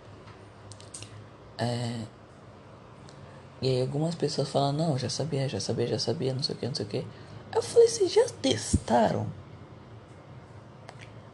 É. 1.57 2.01
E 3.61 3.69
aí 3.69 3.81
algumas 3.81 4.15
pessoas 4.15 4.49
falam, 4.49 4.73
não, 4.73 4.97
já 4.97 5.09
sabia, 5.09 5.47
já 5.47 5.59
sabia, 5.59 5.85
já 5.85 5.99
sabia, 5.99 6.33
não 6.33 6.41
sei 6.41 6.55
o 6.55 6.57
que, 6.57 6.67
não 6.67 6.75
sei 6.75 6.85
o 6.85 6.89
que. 6.89 7.05
Eu 7.53 7.61
falei, 7.61 7.87
vocês 7.87 8.11
já 8.11 8.25
testaram? 8.41 9.27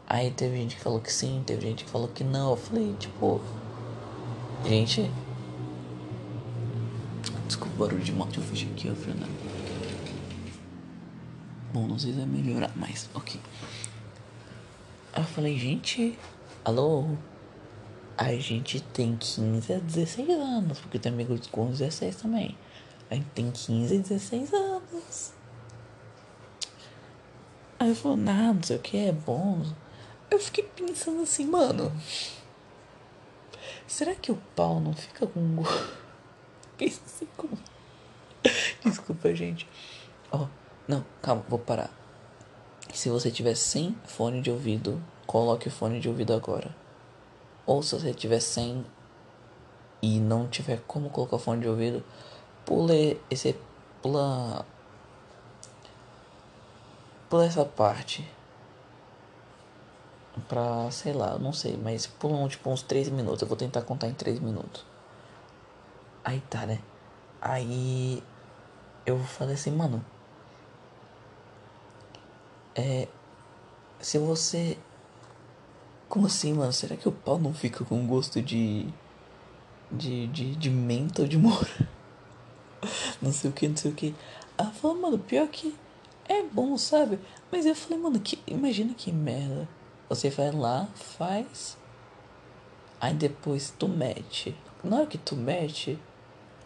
Aí 0.06 0.30
teve 0.30 0.56
gente 0.56 0.76
que 0.76 0.82
falou 0.82 1.00
que 1.00 1.12
sim, 1.12 1.42
teve 1.46 1.62
gente 1.62 1.84
que 1.84 1.90
falou 1.90 2.08
que 2.08 2.24
não. 2.24 2.50
Eu 2.50 2.56
falei, 2.56 2.94
tipo. 2.98 3.40
Gente. 4.66 5.10
Desculpa 7.46 7.74
o 7.74 7.78
barulho 7.78 8.02
de 8.02 8.12
moto 8.12 8.40
eu 8.40 8.42
fiz 8.42 8.66
aqui, 8.70 8.90
ó, 8.90 8.94
Fernando. 8.94 9.48
Bom, 11.72 11.86
não 11.86 11.98
sei 11.98 12.12
se 12.12 12.18
vai 12.18 12.26
melhorar, 12.26 12.72
mas 12.74 13.08
ok. 13.14 13.40
Aí 15.12 15.22
eu 15.22 15.26
falei, 15.26 15.58
gente, 15.58 16.18
alô? 16.64 17.04
A 18.20 18.34
gente 18.34 18.80
tem 18.80 19.16
15 19.16 19.74
a 19.74 19.78
16 19.78 20.28
anos, 20.30 20.80
porque 20.80 20.98
tem 20.98 21.12
amigos 21.12 21.46
com 21.46 21.70
16 21.70 22.16
também. 22.16 22.58
A 23.08 23.14
gente 23.14 23.28
tem 23.28 23.48
15 23.48 23.96
a 23.96 24.00
16 24.00 24.52
anos. 24.52 25.32
Aí 27.78 27.90
eu 27.90 27.94
falei, 27.94 28.18
nada, 28.18 28.54
não 28.54 28.62
sei 28.64 28.76
o 28.76 28.80
que, 28.80 28.96
é 28.96 29.12
bom. 29.12 29.64
Eu 30.28 30.40
fiquei 30.40 30.64
pensando 30.64 31.22
assim, 31.22 31.46
mano. 31.46 31.92
Será 33.86 34.16
que 34.16 34.32
o 34.32 34.42
pau 34.56 34.80
não 34.80 34.94
fica 34.94 35.24
com. 35.24 35.62
Pensa 36.76 37.00
assim 37.06 37.28
com. 37.36 37.48
Desculpa, 38.84 39.32
gente. 39.32 39.68
Ó. 40.32 40.42
Oh, 40.42 40.48
não, 40.88 41.06
calma, 41.22 41.44
vou 41.48 41.60
parar. 41.60 41.90
Se 42.92 43.10
você 43.10 43.30
tiver 43.30 43.54
sem 43.54 43.96
fone 44.04 44.40
de 44.40 44.50
ouvido, 44.50 45.00
coloque 45.24 45.68
o 45.68 45.70
fone 45.70 46.00
de 46.00 46.08
ouvido 46.08 46.32
agora. 46.32 46.74
Ou 47.68 47.82
se 47.82 47.94
você 47.94 48.14
tiver 48.14 48.40
sem 48.40 48.82
e 50.00 50.18
não 50.18 50.48
tiver 50.48 50.80
como 50.86 51.10
colocar 51.10 51.38
fone 51.38 51.60
de 51.60 51.68
ouvido, 51.68 52.02
pule 52.64 53.20
esse 53.30 53.54
pula 54.00 54.64
pula 57.28 57.44
essa 57.44 57.66
parte 57.66 58.26
pra, 60.48 60.90
sei 60.90 61.12
lá, 61.12 61.38
não 61.38 61.52
sei, 61.52 61.76
mas 61.76 62.06
pula 62.06 62.48
tipo 62.48 62.70
uns 62.70 62.82
3 62.82 63.10
minutos. 63.10 63.42
Eu 63.42 63.48
vou 63.48 63.56
tentar 63.56 63.82
contar 63.82 64.08
em 64.08 64.14
3 64.14 64.40
minutos. 64.40 64.82
Aí 66.24 66.40
tá, 66.48 66.64
né? 66.64 66.80
Aí 67.40 68.22
eu 69.04 69.18
falei 69.18 69.56
assim, 69.56 69.72
mano, 69.72 70.02
é. 72.74 73.08
Se 74.00 74.18
você. 74.18 74.78
Como 76.08 76.26
assim, 76.26 76.54
mano? 76.54 76.72
Será 76.72 76.96
que 76.96 77.08
o 77.08 77.12
pau 77.12 77.38
não 77.38 77.52
fica 77.52 77.84
com 77.84 78.06
gosto 78.06 78.40
de. 78.40 78.86
de. 79.90 80.26
de, 80.28 80.56
de 80.56 80.70
menta 80.70 81.22
ou 81.22 81.28
de 81.28 81.36
mora? 81.36 81.88
não 83.20 83.32
sei 83.32 83.50
o 83.50 83.52
que, 83.52 83.68
não 83.68 83.76
sei 83.76 83.90
o 83.90 83.94
que. 83.94 84.14
Ela 84.56 84.70
falou, 84.70 84.98
mano, 84.98 85.18
pior 85.18 85.46
que. 85.48 85.74
É 86.28 86.42
bom, 86.42 86.76
sabe? 86.76 87.18
Mas 87.50 87.64
eu 87.66 87.74
falei, 87.74 87.98
mano, 87.98 88.20
que, 88.20 88.38
imagina 88.46 88.94
que 88.94 89.12
merda. 89.12 89.68
Você 90.08 90.30
vai 90.30 90.50
lá, 90.50 90.88
faz. 90.94 91.76
Aí 93.00 93.14
depois 93.14 93.74
tu 93.78 93.88
mete. 93.88 94.56
Na 94.82 94.98
hora 94.98 95.06
que 95.06 95.18
tu 95.18 95.36
mete, 95.36 95.98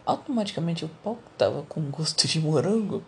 automaticamente 0.05 0.85
o 0.85 0.89
pau 1.03 1.15
que 1.15 1.37
tava 1.37 1.63
com 1.63 1.81
gosto 1.89 2.27
de 2.27 2.39
morango 2.39 3.03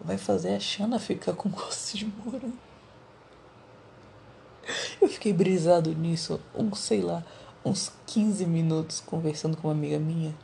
vai 0.00 0.18
fazer 0.18 0.54
a 0.54 0.60
Xana 0.60 0.98
ficar 0.98 1.34
com 1.34 1.48
gosto 1.48 1.96
de 1.96 2.06
morango. 2.06 2.58
Eu 5.04 5.08
fiquei 5.10 5.34
brisado 5.34 5.94
nisso, 5.94 6.40
uns, 6.54 6.78
sei 6.78 7.02
lá, 7.02 7.22
uns 7.62 7.92
15 8.06 8.46
minutos 8.46 9.02
conversando 9.04 9.54
com 9.54 9.68
uma 9.68 9.74
amiga 9.74 9.98
minha. 9.98 10.34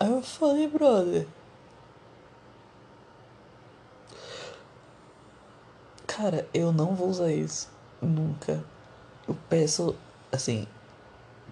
Aí 0.00 0.10
eu 0.10 0.22
falei, 0.22 0.66
brother. 0.66 1.28
Cara, 6.06 6.48
eu 6.54 6.72
não 6.72 6.94
vou 6.94 7.10
usar 7.10 7.30
isso. 7.30 7.70
Nunca. 8.00 8.64
Eu 9.28 9.36
peço, 9.50 9.94
assim, 10.32 10.66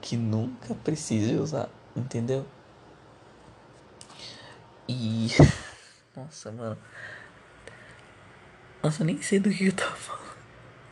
que 0.00 0.16
nunca 0.16 0.74
precise 0.76 1.34
usar, 1.34 1.68
entendeu? 1.94 2.46
E. 4.88 5.28
Nossa, 6.16 6.50
mano. 6.50 6.78
Nossa, 8.82 9.02
eu 9.02 9.06
nem 9.06 9.20
sei 9.20 9.38
do 9.38 9.50
que 9.50 9.66
eu 9.66 9.72
tava 9.74 9.94
falando. 9.94 10.36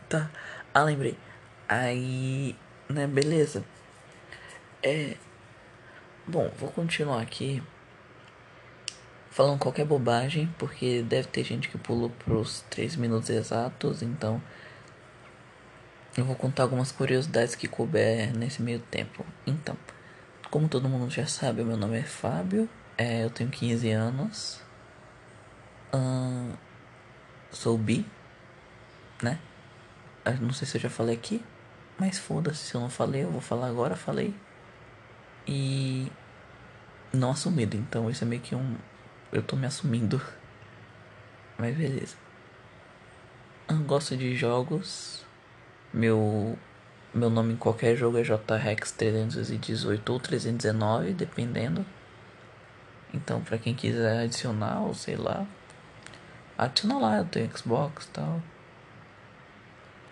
Tá. 0.07 0.29
Ah, 0.75 0.83
lembrei. 0.83 1.17
Aí. 1.69 2.55
Né, 2.89 3.05
beleza. 3.05 3.63
É. 4.81 5.15
Bom, 6.25 6.51
vou 6.57 6.71
continuar 6.71 7.21
aqui. 7.21 7.61
Falando 9.29 9.59
qualquer 9.59 9.85
bobagem, 9.85 10.53
porque 10.57 11.03
deve 11.03 11.27
ter 11.27 11.43
gente 11.43 11.69
que 11.69 11.77
pulou 11.77 12.09
pros 12.09 12.61
3 12.71 12.95
minutos 12.95 13.29
exatos, 13.29 14.01
então. 14.01 14.41
Eu 16.17 16.25
vou 16.25 16.35
contar 16.35 16.63
algumas 16.63 16.91
curiosidades 16.91 17.53
que 17.53 17.67
couber 17.67 18.35
nesse 18.35 18.63
meio 18.63 18.79
tempo. 18.79 19.23
Então, 19.45 19.77
como 20.49 20.67
todo 20.67 20.89
mundo 20.89 21.11
já 21.11 21.27
sabe, 21.27 21.63
meu 21.63 21.77
nome 21.77 21.99
é 21.99 22.03
Fábio, 22.03 22.67
é, 22.97 23.23
eu 23.23 23.29
tenho 23.29 23.49
15 23.51 23.91
anos. 23.91 24.61
Hum, 25.93 26.51
sou 27.51 27.77
bi, 27.77 28.05
né? 29.21 29.39
Eu 30.25 30.37
não 30.37 30.51
sei 30.51 30.67
se 30.67 30.77
eu 30.77 30.81
já 30.81 30.89
falei 30.89 31.15
aqui, 31.15 31.43
mas 31.99 32.17
foda-se 32.17 32.67
se 32.67 32.75
eu 32.75 32.81
não 32.81 32.89
falei, 32.89 33.23
eu 33.23 33.31
vou 33.31 33.41
falar 33.41 33.67
agora, 33.67 33.95
falei. 33.95 34.33
E 35.47 36.11
não 37.13 37.31
assumido, 37.31 37.75
então 37.75 38.09
isso 38.09 38.23
é 38.23 38.27
meio 38.27 38.41
que 38.41 38.55
um. 38.55 38.75
Eu 39.31 39.43
tô 39.43 39.55
me 39.55 39.65
assumindo. 39.65 40.21
Mas 41.57 41.75
beleza. 41.75 42.15
Eu 43.67 43.77
gosto 43.79 44.15
de 44.15 44.35
jogos. 44.35 45.25
Meu 45.93 46.57
meu 47.13 47.29
nome 47.29 47.53
em 47.53 47.57
qualquer 47.57 47.95
jogo 47.95 48.19
é 48.19 48.23
JREX 48.23 48.91
318 48.91 50.13
ou 50.13 50.19
319, 50.19 51.13
dependendo. 51.13 51.83
Então, 53.11 53.41
para 53.41 53.57
quem 53.57 53.73
quiser 53.73 54.19
adicionar 54.25 54.81
ou 54.81 54.93
sei 54.93 55.15
lá, 55.15 55.47
adiciona 56.55 56.99
lá, 56.99 57.17
eu 57.17 57.25
tenho 57.25 57.57
Xbox 57.57 58.05
e 58.05 58.09
tal. 58.09 58.41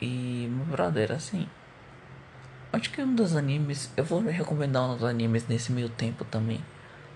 E, 0.01 0.48
meu 0.50 0.65
brother, 0.65 1.12
assim. 1.12 1.48
Acho 2.77 2.91
que 2.91 3.01
um 3.01 3.15
dos 3.15 3.36
animes. 3.36 3.89
Eu 3.98 4.05
vou 4.05 4.22
recomendar 4.22 4.84
um 4.84 4.93
dos 4.93 5.03
animes 5.03 5.48
nesse 5.48 5.72
meio 5.72 5.89
tempo 5.89 6.24
também. 6.24 6.63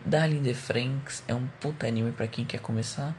Darling 0.03 0.41
the 0.41 0.55
Franks 0.55 1.23
é 1.27 1.35
um 1.35 1.45
puta 1.59 1.85
anime 1.85 2.11
pra 2.11 2.27
quem 2.27 2.43
quer 2.43 2.59
começar. 2.59 3.15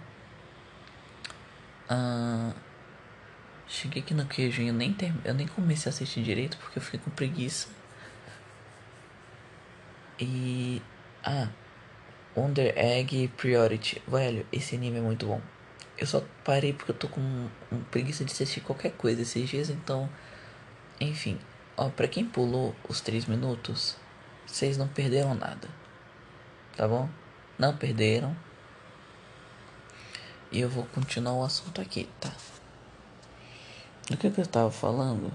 Cheguei 3.68 4.02
aqui 4.02 4.12
no 4.12 4.26
queijo 4.26 4.60
e 4.60 4.66
eu 4.66 4.74
nem, 4.74 4.96
eu 5.24 5.34
nem 5.34 5.46
comecei 5.46 5.88
a 5.88 5.94
assistir 5.94 6.20
direito 6.24 6.56
porque 6.56 6.80
eu 6.80 6.82
fiquei 6.82 6.98
com 6.98 7.12
preguiça. 7.12 7.68
E. 10.18 10.82
Ah. 11.24 11.48
Wonder 12.36 12.76
Egg 12.76 13.28
Priority. 13.36 14.02
Velho, 14.08 14.44
esse 14.50 14.74
anime 14.74 14.98
é 14.98 15.00
muito 15.00 15.26
bom. 15.26 15.40
Eu 15.96 16.08
só 16.08 16.24
parei 16.42 16.72
porque 16.72 16.90
eu 16.90 16.96
tô 16.96 17.06
com 17.06 17.48
preguiça 17.92 18.24
de 18.24 18.32
assistir 18.32 18.62
qualquer 18.62 18.90
coisa 18.92 19.22
esses 19.22 19.48
dias, 19.48 19.70
então. 19.70 20.10
Enfim. 21.00 21.38
Ó, 21.76 21.88
pra 21.88 22.06
quem 22.06 22.24
pulou 22.24 22.74
os 22.86 23.00
3 23.00 23.24
minutos, 23.26 23.96
vocês 24.46 24.76
não 24.76 24.86
perderam 24.86 25.34
nada. 25.34 25.68
Tá 26.76 26.86
bom? 26.86 27.08
Não 27.58 27.74
perderam. 27.76 28.36
E 30.50 30.60
eu 30.60 30.68
vou 30.68 30.84
continuar 30.84 31.34
o 31.34 31.42
assunto 31.42 31.80
aqui, 31.80 32.08
tá? 32.20 32.30
Do 34.10 34.18
que, 34.18 34.30
que 34.30 34.40
eu 34.40 34.46
tava 34.46 34.70
falando? 34.70 35.32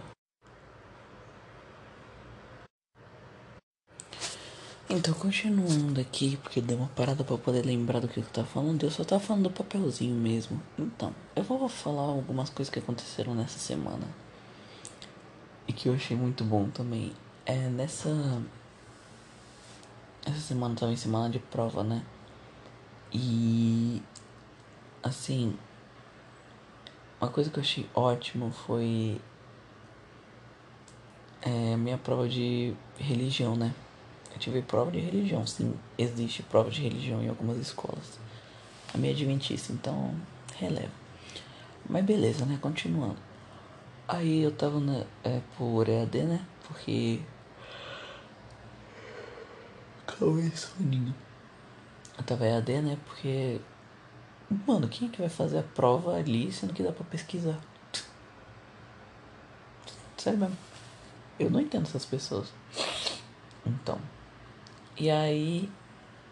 Então, 4.89 5.13
continuando 5.15 5.99
aqui, 5.99 6.37
porque 6.37 6.61
deu 6.61 6.77
uma 6.77 6.87
parada 6.89 7.23
para 7.23 7.37
poder 7.37 7.65
lembrar 7.65 7.99
do 7.99 8.07
que 8.07 8.19
eu 8.19 8.25
tava 8.25 8.47
falando, 8.47 8.83
eu 8.83 8.91
só 8.91 9.03
tava 9.03 9.21
falando 9.21 9.43
do 9.43 9.49
papelzinho 9.49 10.15
mesmo. 10.15 10.61
Então, 10.77 11.13
eu 11.35 11.43
vou 11.43 11.67
falar 11.67 12.03
algumas 12.03 12.49
coisas 12.51 12.71
que 12.71 12.79
aconteceram 12.79 13.33
nessa 13.33 13.57
semana 13.57 14.07
e 15.67 15.73
que 15.73 15.89
eu 15.89 15.93
achei 15.93 16.15
muito 16.15 16.43
bom 16.43 16.69
também. 16.69 17.13
É 17.45 17.55
nessa. 17.55 18.09
Essa 20.25 20.39
semana 20.39 20.75
tava 20.75 20.91
em 20.91 20.97
semana 20.97 21.29
de 21.29 21.39
prova, 21.39 21.83
né? 21.83 22.03
E. 23.11 24.01
Assim. 25.03 25.57
Uma 27.19 27.29
coisa 27.31 27.49
que 27.49 27.57
eu 27.57 27.63
achei 27.63 27.89
ótimo 27.93 28.51
foi. 28.51 29.19
É, 31.41 31.75
minha 31.77 31.97
prova 31.97 32.27
de 32.27 32.73
religião, 32.97 33.55
né? 33.55 33.73
Eu 34.33 34.39
tive 34.39 34.61
prova 34.61 34.91
de 34.91 34.99
religião, 34.99 35.45
sim. 35.45 35.73
Existe 35.97 36.43
prova 36.43 36.69
de 36.69 36.81
religião 36.81 37.21
em 37.21 37.29
algumas 37.29 37.57
escolas. 37.57 38.19
A 38.93 38.97
minha 38.97 39.11
é 39.11 39.15
adventista, 39.15 39.73
então 39.73 40.13
releva. 40.55 40.91
Mas 41.89 42.03
beleza, 42.05 42.45
né? 42.45 42.57
Continuando. 42.61 43.26
Aí 44.07 44.43
eu 44.43 44.51
tava 44.51 44.79
na, 44.79 45.03
é, 45.23 45.41
por 45.57 45.89
EAD, 45.89 46.23
né? 46.23 46.45
Porque. 46.65 47.19
Calma 50.05 50.39
aí, 50.39 50.55
soninho. 50.55 51.13
Eu 52.17 52.23
tava 52.23 52.45
EAD, 52.45 52.81
né? 52.81 52.97
Porque. 53.05 53.59
Mano, 54.65 54.87
quem 54.87 55.09
é 55.09 55.11
que 55.11 55.19
vai 55.19 55.29
fazer 55.29 55.59
a 55.59 55.63
prova 55.63 56.15
ali 56.15 56.49
sendo 56.53 56.73
que 56.73 56.81
dá 56.81 56.93
pra 56.93 57.03
pesquisar? 57.03 57.59
Sério 60.15 60.39
mesmo. 60.39 60.57
Eu 61.37 61.49
não 61.49 61.59
entendo 61.59 61.83
essas 61.83 62.05
pessoas. 62.05 62.53
Então. 63.65 63.99
E 64.97 65.11
aí. 65.11 65.69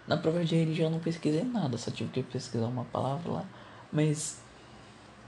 Na 0.07 0.15
prova 0.15 0.45
de 0.45 0.55
religião 0.55 0.85
eu 0.87 0.91
não 0.91 0.99
pesquisei 0.99 1.43
nada, 1.43 1.77
só 1.77 1.89
tive 1.91 2.11
que 2.11 2.23
pesquisar 2.23 2.67
uma 2.67 2.85
palavra 2.85 3.31
lá. 3.31 3.45
Mas 3.91 4.39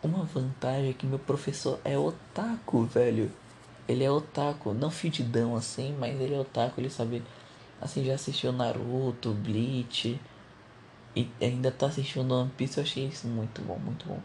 uma 0.03 0.23
vantagem 0.23 0.89
é 0.89 0.93
que 0.93 1.05
meu 1.05 1.19
professor 1.19 1.79
é 1.83 1.97
otaku, 1.97 2.83
velho. 2.83 3.31
Ele 3.87 4.03
é 4.03 4.11
otaku, 4.11 4.73
não 4.73 4.91
fedidão 4.91 5.55
assim, 5.55 5.95
mas 5.97 6.19
ele 6.19 6.35
é 6.35 6.39
otaku, 6.39 6.79
ele 6.81 6.89
sabe. 6.89 7.23
Assim, 7.79 8.03
já 8.03 8.15
assistiu 8.15 8.51
Naruto, 8.51 9.33
Bleach. 9.33 10.19
E 11.15 11.29
ainda 11.41 11.71
tá 11.71 11.87
assistindo 11.87 12.31
One 12.31 12.51
Piece, 12.55 12.77
eu 12.77 12.83
achei 12.83 13.07
isso 13.07 13.27
muito 13.27 13.61
bom, 13.61 13.79
muito 13.79 14.07
bom. 14.07 14.19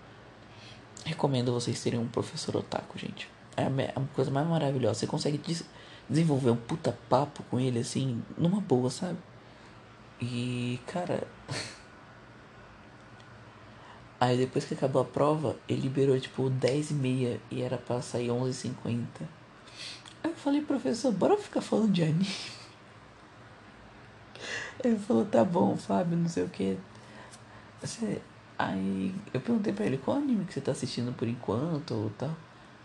Recomendo 1.05 1.53
vocês 1.53 1.83
terem 1.83 1.99
um 1.99 2.09
professor 2.09 2.57
otaku, 2.57 2.99
gente. 2.99 3.29
É 3.57 3.65
a, 3.65 4.01
coisa 4.15 4.31
mais 4.31 4.47
maravilhosa. 4.47 5.01
Você 5.01 5.07
consegue 5.07 5.39
des 5.39 5.65
desenvolver 6.09 6.51
um 6.51 6.57
puta 6.57 6.97
papo 7.09 7.43
com 7.45 7.59
ele, 7.59 7.79
assim, 7.79 8.23
numa 8.37 8.61
boa, 8.61 8.91
sabe? 8.91 9.19
E, 10.21 10.79
cara. 10.87 11.27
Aí 14.23 14.37
depois 14.37 14.65
que 14.65 14.75
acabou 14.75 15.03
a 15.03 15.05
prova, 15.05 15.57
ele 15.69 15.81
liberou 15.81 16.17
tipo 16.21 16.49
10 16.49 16.93
e 16.93 16.95
meia 16.95 17.41
e 17.51 17.61
era 17.61 17.77
pra 17.77 18.01
sair 18.01 18.29
11h50. 18.29 19.05
Aí 20.23 20.31
eu 20.31 20.37
falei, 20.37 20.61
professor, 20.61 21.11
bora 21.11 21.37
ficar 21.37 21.61
falando 21.61 21.91
de 21.91 22.05
anime. 22.05 22.27
Ele 24.85 24.97
falou, 24.97 25.25
tá 25.25 25.45
bom, 25.45 25.77
Fábio, 25.77 26.17
não 26.17 26.29
sei 26.29 26.45
o 26.45 26.49
que. 26.49 26.79
Aí 28.57 29.13
eu 29.35 29.41
perguntei 29.41 29.73
pra 29.73 29.87
ele, 29.87 29.99
qual 29.99 30.19
anime 30.19 30.45
que 30.45 30.55
você 30.55 30.61
tá 30.61 30.71
assistindo 30.71 31.13
por 31.13 31.27
enquanto 31.27 31.93
ou 31.93 32.11
tal. 32.11 32.37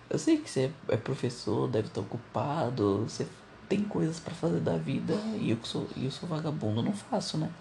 Eu 0.10 0.18
sei 0.18 0.38
que 0.38 0.50
você 0.50 0.72
é 0.90 0.98
professor, 0.98 1.68
deve 1.68 1.90
estar 1.90 2.02
ocupado, 2.02 3.06
você 3.08 3.28
tem 3.70 3.84
coisas 3.84 4.20
para 4.20 4.34
fazer 4.34 4.60
da 4.60 4.78
vida 4.78 5.14
e 5.40 5.52
eu 5.52 5.60
sou, 5.62 5.88
eu 5.96 6.10
sou 6.10 6.28
vagabundo, 6.28 6.82
não 6.82 6.94
faço, 6.94 7.38
né? 7.38 7.52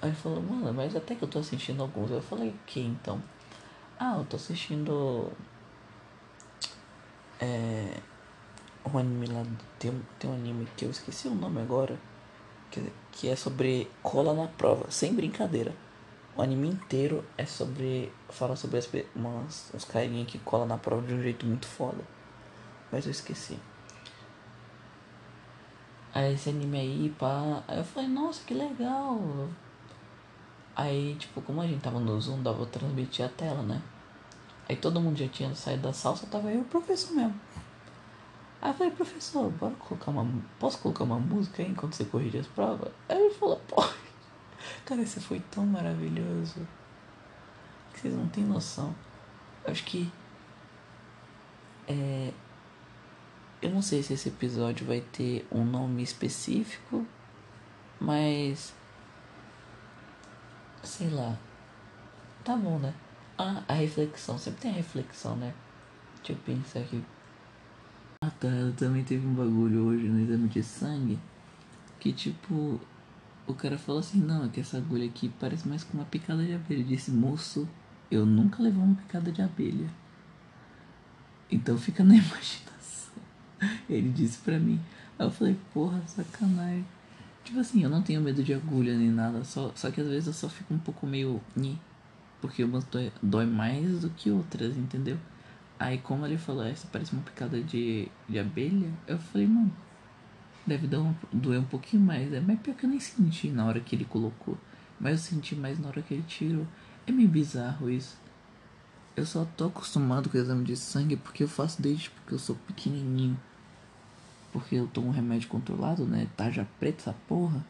Aí 0.00 0.12
falou, 0.12 0.40
mano, 0.40 0.72
mas 0.72 0.94
até 0.94 1.14
que 1.14 1.22
eu 1.22 1.28
tô 1.28 1.40
assistindo 1.40 1.82
alguns. 1.82 2.10
Eu 2.10 2.22
falei, 2.22 2.54
que 2.66 2.80
então? 2.80 3.20
Ah, 3.98 4.16
eu 4.18 4.24
tô 4.24 4.36
assistindo. 4.36 5.32
É. 7.40 7.96
Um 8.86 8.98
anime 8.98 9.26
lá. 9.26 9.42
Tem, 9.78 9.92
tem 10.18 10.30
um 10.30 10.34
anime 10.34 10.68
que 10.76 10.84
eu 10.84 10.90
esqueci 10.90 11.26
o 11.26 11.34
nome 11.34 11.60
agora. 11.60 11.98
Que, 12.70 12.92
que 13.12 13.28
é 13.28 13.34
sobre 13.34 13.90
cola 14.02 14.34
na 14.34 14.46
prova. 14.46 14.90
Sem 14.90 15.14
brincadeira. 15.14 15.74
O 16.36 16.42
anime 16.42 16.68
inteiro 16.68 17.24
é 17.36 17.44
sobre. 17.44 18.12
Fala 18.28 18.54
sobre 18.54 18.78
as, 18.78 18.88
umas, 19.16 19.72
uns 19.74 19.84
carinha 19.84 20.24
que 20.24 20.38
cola 20.38 20.64
na 20.64 20.78
prova 20.78 21.04
de 21.04 21.14
um 21.14 21.20
jeito 21.20 21.44
muito 21.44 21.66
foda. 21.66 22.04
Mas 22.92 23.04
eu 23.04 23.10
esqueci. 23.10 23.58
Aí 26.14 26.34
esse 26.34 26.50
anime 26.50 26.78
aí, 26.78 27.14
pá. 27.18 27.64
Aí 27.66 27.78
eu 27.78 27.84
falei, 27.84 28.08
nossa, 28.08 28.44
que 28.44 28.54
legal. 28.54 29.48
Aí, 30.78 31.16
tipo, 31.16 31.42
como 31.42 31.60
a 31.60 31.66
gente 31.66 31.82
tava 31.82 31.98
no 31.98 32.20
Zoom, 32.20 32.40
dava 32.40 32.58
pra 32.58 32.66
transmitir 32.66 33.26
a 33.26 33.28
tela, 33.28 33.64
né? 33.64 33.82
Aí 34.68 34.76
todo 34.76 35.00
mundo 35.00 35.18
já 35.18 35.26
tinha 35.26 35.52
saído 35.52 35.82
da 35.82 35.92
sala, 35.92 36.14
só 36.14 36.24
tava 36.26 36.52
eu 36.52 36.58
e 36.58 36.60
o 36.60 36.64
professor 36.66 37.16
mesmo. 37.16 37.34
Aí 38.62 38.70
eu 38.70 38.74
falei, 38.74 38.92
professor, 38.92 39.50
bora 39.50 39.74
colocar 39.74 40.12
uma. 40.12 40.24
Posso 40.60 40.78
colocar 40.78 41.02
uma 41.02 41.18
música 41.18 41.64
aí 41.64 41.68
enquanto 41.68 41.94
você 41.94 42.04
corrige 42.04 42.38
as 42.38 42.46
provas? 42.46 42.92
Aí 43.08 43.18
ele 43.18 43.34
falou, 43.34 43.60
pode. 43.66 43.92
Cara, 44.86 45.02
isso 45.02 45.20
foi 45.20 45.40
tão 45.50 45.66
maravilhoso. 45.66 46.64
Que 47.92 48.00
vocês 48.00 48.14
não 48.14 48.28
têm 48.28 48.44
noção. 48.44 48.94
Eu 49.64 49.72
acho 49.72 49.82
que. 49.82 50.08
É. 51.88 52.32
Eu 53.60 53.70
não 53.70 53.82
sei 53.82 54.00
se 54.04 54.12
esse 54.12 54.28
episódio 54.28 54.86
vai 54.86 55.00
ter 55.00 55.44
um 55.50 55.64
nome 55.64 56.04
específico, 56.04 57.04
mas 58.00 58.72
sei 60.82 61.10
lá. 61.10 61.36
Tá 62.44 62.56
bom, 62.56 62.78
né? 62.78 62.94
Ah, 63.36 63.62
a 63.68 63.74
reflexão. 63.74 64.38
Sempre 64.38 64.62
tem 64.62 64.70
a 64.70 64.74
reflexão, 64.74 65.36
né? 65.36 65.54
Deixa 66.16 66.32
eu 66.32 66.36
pensar 66.38 66.80
aqui. 66.80 67.02
Ah, 68.22 68.30
tá. 68.30 68.48
Também 68.76 69.04
teve 69.04 69.26
um 69.26 69.34
bagulho 69.34 69.84
hoje 69.86 70.08
no 70.08 70.20
exame 70.20 70.48
de 70.48 70.62
sangue. 70.62 71.18
Que 72.00 72.12
tipo. 72.12 72.80
O 73.46 73.54
cara 73.54 73.78
falou 73.78 74.00
assim: 74.00 74.18
Não, 74.20 74.44
é 74.44 74.48
que 74.48 74.60
essa 74.60 74.78
agulha 74.78 75.06
aqui 75.06 75.32
parece 75.40 75.68
mais 75.68 75.84
com 75.84 75.98
uma 75.98 76.04
picada 76.04 76.44
de 76.44 76.54
abelha. 76.54 76.80
Eu 76.80 76.86
disse: 76.86 77.10
Moço, 77.10 77.68
eu 78.10 78.26
nunca 78.26 78.62
levei 78.62 78.82
uma 78.82 78.96
picada 78.96 79.30
de 79.30 79.42
abelha. 79.42 79.88
Então 81.50 81.78
fica 81.78 82.02
na 82.04 82.14
imaginação. 82.16 83.12
Ele 83.88 84.10
disse 84.10 84.38
pra 84.38 84.58
mim. 84.58 84.80
Aí 85.18 85.26
eu 85.26 85.30
falei: 85.30 85.56
Porra, 85.72 86.02
sacanagem. 86.06 86.84
Tipo 87.48 87.60
assim, 87.60 87.82
eu 87.82 87.88
não 87.88 88.02
tenho 88.02 88.20
medo 88.20 88.42
de 88.42 88.52
agulha 88.52 88.94
nem 88.94 89.08
nada, 89.10 89.42
só, 89.42 89.72
só 89.74 89.90
que 89.90 90.02
às 90.02 90.06
vezes 90.06 90.26
eu 90.26 90.34
só 90.34 90.50
fico 90.50 90.74
um 90.74 90.78
pouco 90.78 91.06
meio. 91.06 91.40
Porque 92.42 92.62
umas 92.62 92.84
dói, 92.84 93.10
dói 93.22 93.46
mais 93.46 94.02
do 94.02 94.10
que 94.10 94.30
outras, 94.30 94.76
entendeu? 94.76 95.16
Aí, 95.78 95.96
como 95.96 96.26
ele 96.26 96.36
falou, 96.36 96.62
essa 96.62 96.86
parece 96.92 97.14
uma 97.14 97.22
picada 97.22 97.58
de, 97.62 98.06
de 98.28 98.38
abelha, 98.38 98.92
eu 99.06 99.18
falei, 99.18 99.46
mano, 99.46 99.72
deve 100.66 100.86
dar 100.86 101.00
um, 101.00 101.14
doer 101.32 101.58
um 101.58 101.64
pouquinho 101.64 102.02
mais. 102.02 102.30
É, 102.34 102.38
mas 102.38 102.60
pior 102.60 102.76
que 102.76 102.84
eu 102.84 102.90
nem 102.90 103.00
senti 103.00 103.48
na 103.48 103.64
hora 103.64 103.80
que 103.80 103.96
ele 103.96 104.04
colocou. 104.04 104.58
Mas 105.00 105.12
eu 105.12 105.18
senti 105.36 105.56
mais 105.56 105.78
na 105.78 105.88
hora 105.88 106.02
que 106.02 106.12
ele 106.12 106.24
tirou. 106.28 106.66
É 107.06 107.12
meio 107.12 107.30
bizarro 107.30 107.88
isso. 107.88 108.18
Eu 109.16 109.24
só 109.24 109.46
tô 109.56 109.68
acostumado 109.68 110.28
com 110.28 110.36
o 110.36 110.40
exame 110.40 110.64
de 110.64 110.76
sangue 110.76 111.16
porque 111.16 111.44
eu 111.44 111.48
faço 111.48 111.80
desde 111.80 112.10
porque 112.10 112.34
eu 112.34 112.38
sou 112.38 112.56
pequenininho 112.66 113.40
porque 114.58 114.74
eu 114.74 114.86
tomo 114.86 115.08
um 115.08 115.12
remédio 115.12 115.48
controlado, 115.48 116.04
né? 116.04 116.26
Tarja 116.36 116.66
preta 116.78 117.02
essa 117.02 117.12
porra. 117.26 117.64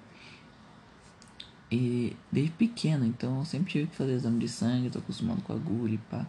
E 1.71 2.17
desde 2.33 2.53
pequeno, 2.53 3.05
então 3.05 3.39
eu 3.39 3.45
sempre 3.45 3.71
tive 3.71 3.87
que 3.89 3.97
fazer 3.97 4.13
exame 4.13 4.39
de 4.39 4.49
sangue, 4.49 4.89
tô 4.89 4.99
acostumado 4.99 5.43
com 5.43 5.53
agulha 5.53 5.95
e 5.95 5.99
pá. 5.99 6.27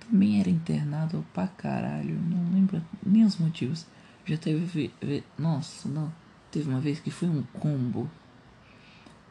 Também 0.00 0.40
era 0.40 0.50
internado 0.50 1.24
pra 1.32 1.46
caralho, 1.46 2.18
não 2.18 2.52
lembro 2.52 2.82
nem 3.04 3.24
os 3.24 3.36
motivos. 3.36 3.86
Já 4.24 4.36
teve. 4.36 4.92
Nossa, 5.38 5.88
não. 5.88 6.12
Teve 6.50 6.68
uma 6.68 6.80
vez 6.80 6.98
que 6.98 7.10
foi 7.10 7.28
um 7.28 7.42
combo. 7.52 8.10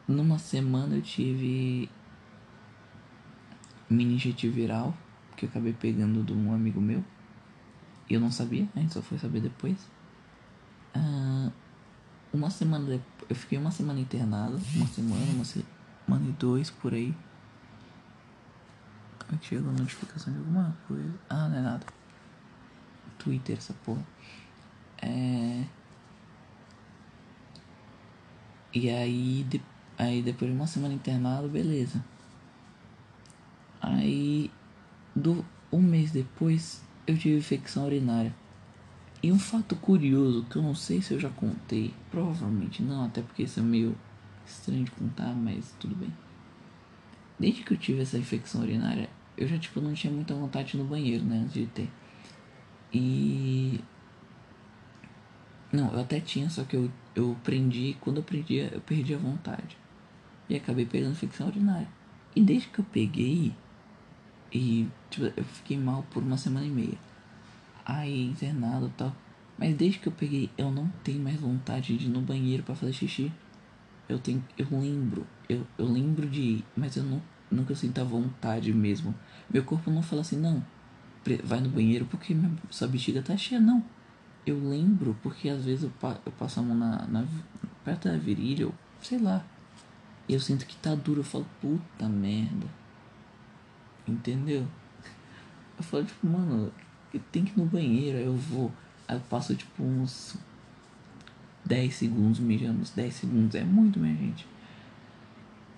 Numa 0.06 0.38
semana 0.38 0.96
eu 0.96 1.02
tive 1.02 1.90
meningite 3.90 4.48
viral, 4.48 4.96
que 5.36 5.44
eu 5.44 5.50
acabei 5.50 5.74
pegando 5.74 6.22
de 6.22 6.32
um 6.32 6.54
amigo 6.54 6.80
meu. 6.80 7.04
E 8.08 8.14
eu 8.14 8.20
não 8.20 8.30
sabia, 8.30 8.66
a 8.74 8.80
gente 8.80 8.94
só 8.94 9.02
foi 9.02 9.18
saber 9.18 9.40
depois. 9.40 9.76
Uh, 10.94 11.52
uma 12.32 12.50
semana 12.50 12.84
depois, 12.84 13.30
eu 13.30 13.36
fiquei 13.36 13.58
uma 13.58 13.70
semana 13.70 14.00
internado, 14.00 14.60
uma 14.74 14.86
semana, 14.86 15.24
uma 15.32 15.44
semana 15.44 16.28
e 16.28 16.32
dois 16.32 16.70
por 16.70 16.94
aí. 16.94 17.14
Como 19.18 19.34
é 19.34 19.36
que 19.36 19.46
chegou 19.46 19.70
a 19.70 19.72
notificação 19.72 20.32
de 20.32 20.38
alguma 20.38 20.76
coisa? 20.86 21.14
Ah, 21.28 21.48
não 21.48 21.58
é 21.58 21.60
nada. 21.60 21.86
Twitter, 23.18 23.56
essa 23.56 23.74
porra. 23.84 24.02
É. 25.02 25.64
E 28.72 28.90
aí, 28.90 29.44
de... 29.48 29.60
aí 29.98 30.22
depois 30.22 30.50
de 30.50 30.56
uma 30.56 30.66
semana 30.66 30.94
internado, 30.94 31.48
beleza. 31.48 32.02
Aí, 33.80 34.50
do 35.14 35.44
um 35.70 35.82
mês 35.82 36.10
depois, 36.10 36.82
eu 37.06 37.16
tive 37.18 37.36
infecção 37.36 37.86
urinária. 37.86 38.34
E 39.22 39.32
um 39.32 39.38
fato 39.38 39.74
curioso 39.74 40.44
que 40.44 40.56
eu 40.56 40.62
não 40.62 40.74
sei 40.74 41.02
se 41.02 41.12
eu 41.12 41.18
já 41.18 41.28
contei, 41.28 41.92
provavelmente 42.10 42.82
não, 42.82 43.04
até 43.04 43.20
porque 43.20 43.42
isso 43.42 43.58
é 43.58 43.62
meio 43.62 43.96
estranho 44.46 44.84
de 44.84 44.90
contar, 44.92 45.34
mas 45.34 45.74
tudo 45.80 45.96
bem. 45.96 46.12
Desde 47.38 47.62
que 47.62 47.72
eu 47.72 47.76
tive 47.76 48.02
essa 48.02 48.16
infecção 48.16 48.62
urinária, 48.62 49.10
eu 49.36 49.48
já 49.48 49.58
tipo 49.58 49.80
não 49.80 49.92
tinha 49.92 50.12
muita 50.12 50.34
vontade 50.34 50.76
no 50.76 50.84
banheiro, 50.84 51.24
né, 51.24 51.38
antes 51.38 51.54
de 51.54 51.66
ter. 51.66 51.90
E 52.92 53.80
não, 55.72 55.92
eu 55.92 56.00
até 56.00 56.20
tinha, 56.20 56.48
só 56.48 56.62
que 56.64 56.76
eu 56.76 56.90
eu 57.16 57.36
prendi, 57.42 57.96
quando 58.00 58.18
eu 58.18 58.22
prendia, 58.22 58.70
eu 58.72 58.80
perdi 58.80 59.12
a 59.12 59.18
vontade. 59.18 59.76
E 60.48 60.54
acabei 60.54 60.86
pegando 60.86 61.12
infecção 61.12 61.48
urinária. 61.48 61.88
E 62.36 62.40
desde 62.40 62.68
que 62.68 62.78
eu 62.78 62.84
peguei 62.84 63.52
e 64.52 64.86
tipo, 65.10 65.26
eu 65.36 65.44
fiquei 65.44 65.76
mal 65.76 66.04
por 66.10 66.22
uma 66.22 66.36
semana 66.36 66.64
e 66.64 66.70
meia 66.70 67.07
aí 67.88 68.26
internado 68.26 68.86
e 68.86 68.90
tal. 68.90 69.16
Mas 69.58 69.74
desde 69.74 69.98
que 69.98 70.06
eu 70.06 70.12
peguei, 70.12 70.50
eu 70.56 70.70
não 70.70 70.88
tenho 71.02 71.20
mais 71.20 71.40
vontade 71.40 71.96
de 71.96 72.06
ir 72.06 72.10
no 72.10 72.20
banheiro 72.20 72.62
para 72.62 72.76
fazer 72.76 72.92
xixi. 72.92 73.32
Eu 74.08 74.18
tenho, 74.18 74.44
eu 74.56 74.66
lembro, 74.70 75.26
eu, 75.48 75.66
eu 75.76 75.86
lembro 75.86 76.28
de 76.28 76.40
ir, 76.40 76.64
mas 76.76 76.96
eu 76.96 77.02
não, 77.02 77.20
nunca 77.50 77.74
sinto 77.74 78.00
a 78.00 78.04
vontade 78.04 78.72
mesmo. 78.72 79.14
Meu 79.50 79.64
corpo 79.64 79.90
não 79.90 80.02
fala 80.02 80.20
assim, 80.20 80.38
não, 80.38 80.64
vai 81.44 81.60
no 81.60 81.68
banheiro 81.68 82.06
porque 82.06 82.34
minha, 82.34 82.50
sua 82.70 82.86
bexiga 82.86 83.20
tá 83.20 83.36
cheia, 83.36 83.60
não. 83.60 83.84
Eu 84.46 84.58
lembro 84.66 85.16
porque 85.22 85.48
às 85.48 85.64
vezes 85.64 85.84
eu, 85.84 85.92
eu 86.24 86.32
passo 86.32 86.60
a 86.60 86.62
mão 86.62 86.76
na, 86.76 87.06
na, 87.06 87.26
perto 87.84 88.08
da 88.08 88.16
virilha, 88.16 88.66
ou 88.66 88.74
sei 89.02 89.18
lá. 89.18 89.44
E 90.28 90.34
eu 90.34 90.40
sinto 90.40 90.66
que 90.66 90.76
tá 90.76 90.94
duro, 90.94 91.20
eu 91.20 91.24
falo, 91.24 91.46
puta 91.60 92.08
merda. 92.08 92.66
Entendeu? 94.06 94.66
Eu 95.76 95.84
falo, 95.84 96.04
tipo, 96.04 96.26
mano, 96.26 96.72
eu 97.12 97.20
tenho 97.32 97.46
que 97.46 97.52
ir 97.52 97.58
no 97.58 97.66
banheiro, 97.66 98.18
aí 98.18 98.24
eu 98.24 98.36
vou. 98.36 98.72
Aí 99.06 99.16
eu 99.16 99.20
passo 99.28 99.54
tipo 99.54 99.82
uns 99.82 100.36
10 101.64 101.94
segundos 101.94 102.38
mijando, 102.40 102.80
uns 102.80 102.90
10 102.90 103.14
segundos, 103.14 103.54
é 103.54 103.64
muito, 103.64 103.98
minha 103.98 104.14
gente. 104.16 104.46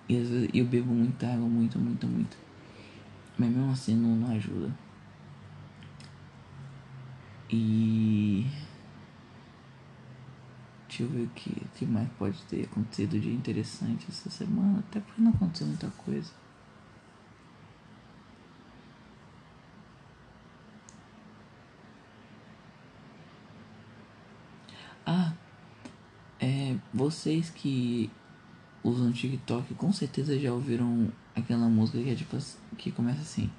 E 0.07 0.17
às 0.17 0.27
vezes 0.27 0.49
eu 0.53 0.65
bebo 0.65 0.93
muita 0.93 1.27
água, 1.27 1.47
muito, 1.47 1.79
muito, 1.79 2.07
muito. 2.07 2.37
Mas 3.37 3.49
mesmo 3.49 3.71
assim 3.71 3.95
não, 3.95 4.15
não 4.15 4.35
ajuda. 4.35 4.71
E. 7.49 8.45
Deixa 10.87 11.03
eu 11.03 11.09
ver 11.09 11.23
o 11.23 11.29
que, 11.29 11.65
que 11.75 11.85
mais 11.85 12.09
pode 12.19 12.41
ter 12.43 12.65
acontecido 12.65 13.19
de 13.19 13.29
interessante 13.29 14.05
essa 14.09 14.29
semana. 14.29 14.79
Até 14.79 14.99
porque 14.99 15.21
não 15.21 15.31
aconteceu 15.31 15.67
muita 15.67 15.89
coisa. 15.91 16.31
Ah, 25.05 25.33
é, 26.39 26.75
vocês 27.11 27.49
que 27.49 28.09
usam 28.81 29.11
TikTok 29.11 29.73
com 29.75 29.91
certeza 29.91 30.39
já 30.39 30.51
ouviram 30.53 31.11
aquela 31.35 31.67
música 31.67 32.01
que 32.01 32.09
é 32.09 32.15
tipo 32.15 32.37
que 32.77 32.91
começa 32.91 33.21
assim. 33.21 33.49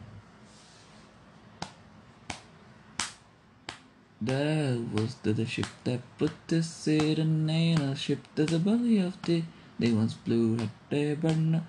That 4.24 4.80
was 4.94 5.14
the, 5.22 5.34
the 5.34 5.44
ship 5.44 5.68
that 5.84 6.02
put 6.16 6.32
the 6.46 6.62
Satan 6.62 7.50
in 7.50 7.82
a 7.82 7.94
ship 7.94 8.22
to 8.36 8.46
the 8.46 8.58
belly 8.58 9.04
of 9.04 9.18
the 9.22 9.42
they 9.78 9.92
once 9.92 10.16
blew 10.24 10.56
at 10.62 10.70
the 10.88 11.14
burner. 11.16 11.62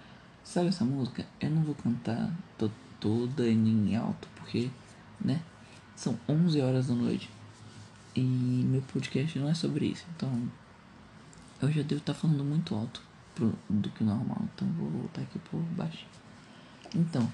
Sabe 0.43 0.69
essa 0.69 0.85
música? 0.85 1.25
Eu 1.41 1.49
não 1.49 1.63
vou 1.63 1.75
cantar 1.75 2.31
tô 2.57 2.69
toda 2.99 3.47
em 3.49 3.95
alto 3.95 4.27
porque, 4.35 4.69
né? 5.19 5.41
São 5.95 6.17
11 6.29 6.61
horas 6.61 6.87
da 6.87 6.93
noite. 6.93 7.29
E 8.15 8.21
meu 8.21 8.81
podcast 8.83 9.37
não 9.39 9.49
é 9.49 9.53
sobre 9.53 9.87
isso, 9.87 10.05
então 10.15 10.29
eu 11.65 11.71
já 11.71 11.81
devo 11.81 12.01
estar 12.01 12.13
falando 12.13 12.43
muito 12.43 12.75
alto 12.75 13.01
pro, 13.33 13.53
do 13.69 13.89
que 13.89 14.03
normal, 14.03 14.41
então 14.53 14.67
vou 14.73 14.89
voltar 14.89 15.21
aqui 15.21 15.39
por 15.39 15.59
baixo. 15.61 16.05
Então, 16.95 17.31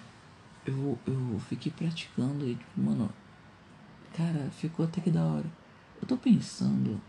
eu, 0.65 0.97
eu 1.05 1.39
fiquei 1.47 1.71
praticando 1.71 2.47
e 2.47 2.55
tipo, 2.55 2.81
mano, 2.81 3.09
cara, 4.15 4.49
ficou 4.51 4.85
até 4.85 5.01
que 5.01 5.11
da 5.11 5.23
hora. 5.23 5.45
Eu 6.01 6.07
tô 6.07 6.17
pensando 6.17 6.99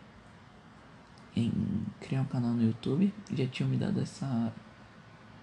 em 1.37 1.53
criar 2.01 2.23
um 2.23 2.27
canal 2.27 2.53
no 2.53 2.63
YouTube, 2.63 3.13
já 3.33 3.47
tinham 3.47 3.71
me 3.71 3.77
dado 3.77 4.01
essa, 4.01 4.53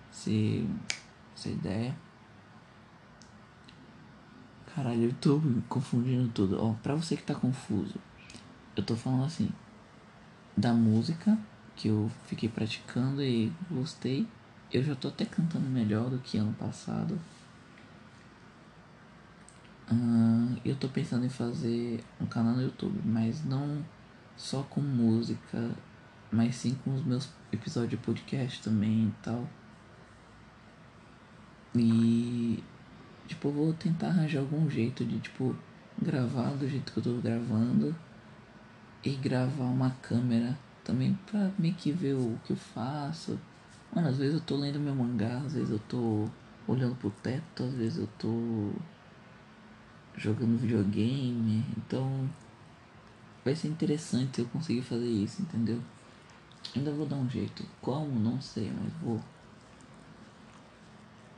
essa 0.10 1.50
ideia. 1.50 1.96
Caralho, 4.76 5.06
eu 5.06 5.14
tô 5.14 5.42
confundindo 5.70 6.30
tudo. 6.30 6.62
Ó, 6.62 6.74
pra 6.84 6.94
você 6.94 7.16
que 7.16 7.24
tá 7.24 7.34
confuso, 7.34 7.96
eu 8.76 8.84
tô 8.84 8.96
falando 8.96 9.24
assim 9.24 9.50
da 10.56 10.74
música 10.74 11.38
que 11.78 11.88
eu 11.88 12.12
fiquei 12.26 12.50
praticando 12.50 13.24
e 13.24 13.54
gostei. 13.72 14.28
Eu 14.74 14.84
já 14.84 14.96
tô 14.96 15.08
até 15.08 15.24
cantando 15.24 15.70
melhor 15.70 16.10
do 16.10 16.18
que 16.18 16.38
ano 16.38 16.54
passado. 16.54 17.18
Uh, 19.90 20.60
eu 20.66 20.76
tô 20.76 20.90
pensando 20.90 21.26
em 21.26 21.30
fazer 21.30 22.04
um 22.20 22.26
canal 22.26 22.54
no 22.54 22.64
YouTube, 22.64 23.00
mas 23.06 23.46
não 23.46 23.86
só 24.36 24.64
com 24.64 24.82
música, 24.82 25.72
mas 26.30 26.56
sim 26.56 26.78
com 26.84 26.94
os 26.94 27.06
meus 27.06 27.30
episódios 27.54 27.92
de 27.92 27.98
podcast 27.98 28.62
também 28.62 29.08
e 29.08 29.14
tal. 29.24 29.48
E 31.74 32.64
tipo, 33.28 33.48
eu 33.48 33.54
vou 33.54 33.74
tentar 33.74 34.08
arranjar 34.08 34.40
algum 34.40 34.70
jeito 34.70 35.06
de 35.06 35.20
tipo 35.20 35.56
gravar 36.02 36.50
do 36.52 36.68
jeito 36.68 36.92
que 36.92 37.00
eu 37.00 37.04
tô 37.04 37.22
gravando 37.22 37.96
e 39.04 39.12
gravar 39.12 39.66
uma 39.66 39.92
câmera 40.02 40.58
também 40.88 41.20
pra 41.30 41.52
meio 41.60 41.76
que 41.76 41.92
ver 41.92 42.14
o 42.14 42.40
que 42.46 42.54
eu 42.54 42.58
faço. 42.58 43.38
Mano, 43.94 44.08
às 44.08 44.18
vezes 44.18 44.36
eu 44.36 44.42
tô 44.42 44.56
lendo 44.56 44.80
meu 44.80 44.96
mangá, 44.96 45.38
às 45.46 45.54
vezes 45.54 45.70
eu 45.70 45.80
tô 45.80 46.30
olhando 46.66 46.96
pro 46.96 47.10
teto, 47.10 47.64
às 47.64 47.74
vezes 47.74 47.98
eu 48.00 48.08
tô 48.18 48.72
jogando 50.16 50.58
videogame, 50.58 51.64
então 51.78 52.28
vai 53.44 53.54
ser 53.54 53.68
interessante 53.68 54.40
eu 54.40 54.46
conseguir 54.48 54.82
fazer 54.82 55.10
isso, 55.10 55.42
entendeu? 55.42 55.82
Ainda 56.76 56.92
vou 56.92 57.06
dar 57.06 57.18
um 57.18 57.30
jeito. 57.30 57.66
Como? 57.82 58.18
Não 58.20 58.42
sei, 58.42 58.72
mas 58.72 58.94
vou. 59.02 59.22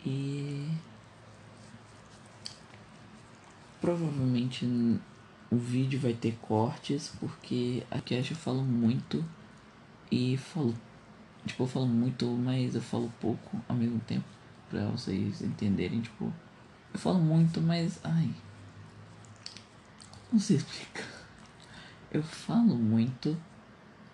E 0.05 0.67
provavelmente 3.81 4.65
o 5.51 5.57
vídeo 5.57 5.99
vai 5.99 6.13
ter 6.13 6.37
cortes 6.41 7.11
porque 7.19 7.83
a 7.89 7.99
Cash 7.99 8.31
eu 8.31 8.37
falo 8.37 8.63
muito 8.63 9.23
e 10.11 10.37
falo. 10.37 10.73
Tipo, 11.45 11.63
eu 11.63 11.67
falo 11.67 11.87
muito, 11.87 12.25
mas 12.25 12.75
eu 12.75 12.81
falo 12.81 13.11
pouco 13.19 13.61
ao 13.67 13.75
mesmo 13.75 13.99
tempo. 14.01 14.25
Pra 14.69 14.85
vocês 14.87 15.41
entenderem, 15.41 16.01
tipo. 16.01 16.33
Eu 16.93 16.99
falo 16.99 17.19
muito, 17.19 17.61
mas. 17.61 17.99
Ai. 18.03 18.33
Não 20.31 20.39
sei 20.39 20.57
explicar. 20.57 21.07
Eu 22.11 22.23
falo 22.23 22.75
muito, 22.75 23.37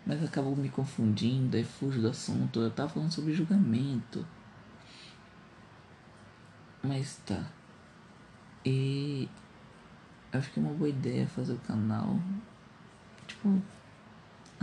mas 0.06 0.24
acabo 0.24 0.56
me 0.56 0.70
confundindo, 0.70 1.56
aí 1.56 1.64
fujo 1.64 2.02
do 2.02 2.10
assunto. 2.10 2.60
Eu 2.62 2.72
tava 2.72 2.90
falando 2.90 3.12
sobre 3.12 3.34
julgamento. 3.34 4.26
Mas 6.84 7.20
tá. 7.26 7.44
E 8.66 9.30
acho 10.32 10.52
que 10.52 10.60
é 10.60 10.64
uma 10.64 10.74
boa 10.74 10.90
ideia 10.90 11.28
fazer 11.28 11.54
o 11.54 11.60
canal. 11.60 12.20
Tipo, 13.28 13.62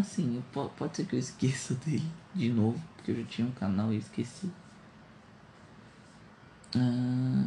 assim, 0.03 0.43
pode 0.53 0.97
ser 0.97 1.07
que 1.07 1.17
eu 1.17 1.21
esqueça 1.21 1.75
dele 1.75 2.11
de 2.35 2.51
novo, 2.51 2.83
porque 2.97 3.11
eu 3.13 3.17
já 3.17 3.25
tinha 3.25 3.49
um 3.49 3.53
canal 3.53 3.93
e 3.93 3.97
esqueci. 3.97 4.51
Ah, 6.77 7.47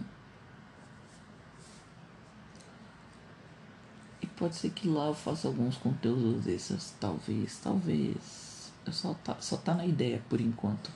e 4.21 4.27
pode 4.27 4.55
ser 4.55 4.71
que 4.71 4.87
lá 4.87 5.07
eu 5.07 5.13
faça 5.13 5.47
alguns 5.47 5.77
conteúdos 5.77 6.43
desses, 6.43 6.95
talvez, 6.99 7.59
talvez. 7.59 8.71
Eu 8.85 8.93
só 8.93 9.13
tá, 9.15 9.37
só 9.39 9.57
tá 9.57 9.73
na 9.73 9.85
ideia 9.85 10.21
por 10.29 10.39
enquanto. 10.41 10.91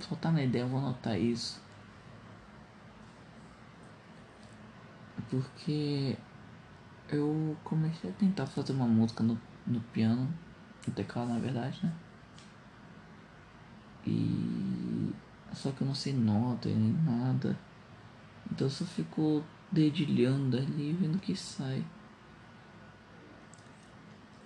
Só 0.00 0.14
tá 0.16 0.30
na 0.32 0.42
ideia, 0.42 0.62
eu 0.62 0.68
vou 0.68 0.80
anotar 0.80 1.18
isso. 1.18 1.60
Porque 5.30 6.16
eu 7.08 7.56
comecei 7.64 8.10
a 8.10 8.12
tentar 8.12 8.46
fazer 8.46 8.72
uma 8.72 8.86
música 8.86 9.22
no, 9.22 9.40
no 9.66 9.80
piano, 9.80 10.28
no 10.86 10.94
teclado 10.94 11.28
na 11.28 11.38
verdade, 11.38 11.80
né? 11.82 11.92
E 14.06 15.12
só 15.52 15.70
que 15.70 15.82
eu 15.82 15.86
não 15.86 15.94
sei 15.94 16.12
nota 16.12 16.68
nem 16.68 16.92
nada. 17.04 17.58
Então 18.50 18.66
eu 18.66 18.70
só 18.70 18.84
fico 18.84 19.42
dedilhando 19.70 20.56
ali 20.56 20.92
vendo 20.92 21.18
que 21.18 21.34
sai. 21.34 21.84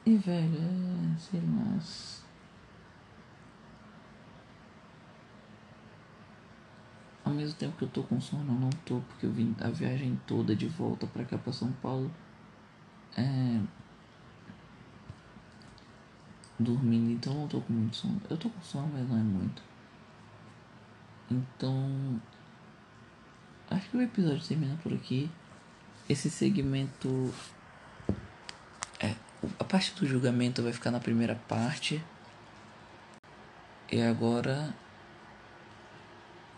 E 0.07 0.16
velho, 0.16 0.57
é, 0.57 1.18
sei 1.18 1.40
lá. 1.40 1.79
Ao 7.24 7.35
mesmo 7.35 7.59
tempo 7.59 7.77
que 7.77 7.85
eu 7.85 7.88
tô 7.88 8.03
com 8.05 8.18
sono, 8.18 8.55
eu 8.55 8.59
não 8.59 8.70
tô, 8.87 9.01
porque 9.01 9.27
eu 9.27 9.31
vim 9.31 9.55
a 9.61 9.68
viagem 9.68 10.18
toda 10.27 10.57
de 10.57 10.66
volta 10.66 11.07
pra 11.07 11.24
cá 11.24 11.37
pra 11.37 11.53
São 11.53 11.70
Paulo. 11.72 12.11
É. 13.16 13.61
Dormindo, 16.59 17.12
então 17.12 17.33
não 17.33 17.47
tô 17.47 17.61
com 17.61 17.73
muito 17.73 17.97
sono. 17.97 18.21
Eu 18.29 18.37
tô 18.37 18.51
com 18.51 18.61
sono, 18.61 18.90
mas 18.92 19.09
não 19.09 19.16
é 19.16 19.23
muito. 19.23 19.62
Então. 21.31 22.21
Acho 23.71 23.88
que 23.90 23.97
o 23.97 24.03
episódio 24.03 24.47
termina 24.47 24.77
por 24.83 24.92
aqui. 24.92 25.31
Esse 26.09 26.29
segmento. 26.31 27.33
É. 28.99 29.14
A 29.59 29.64
parte 29.64 29.94
do 29.94 30.07
julgamento 30.07 30.62
vai 30.62 30.73
ficar 30.73 30.90
na 30.90 30.99
primeira 30.99 31.37
parte. 31.47 32.03
E 33.92 34.03
agora. 34.03 34.75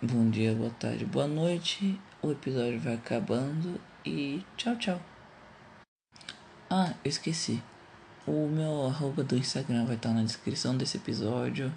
Bom 0.03 0.31
dia, 0.31 0.55
boa 0.55 0.71
tarde, 0.71 1.05
boa 1.05 1.27
noite. 1.27 2.01
O 2.23 2.31
episódio 2.31 2.81
vai 2.81 2.95
acabando 2.95 3.79
e 4.05 4.43
tchau, 4.57 4.77
tchau. 4.77 5.01
Ah, 6.71 6.95
eu 7.05 7.11
esqueci. 7.11 7.63
O 8.33 8.47
meu 8.47 8.87
arroba 8.87 9.25
do 9.25 9.37
Instagram 9.37 9.85
vai 9.87 9.97
estar 9.97 10.11
na 10.11 10.23
descrição 10.23 10.77
desse 10.77 10.99
episódio. 10.99 11.77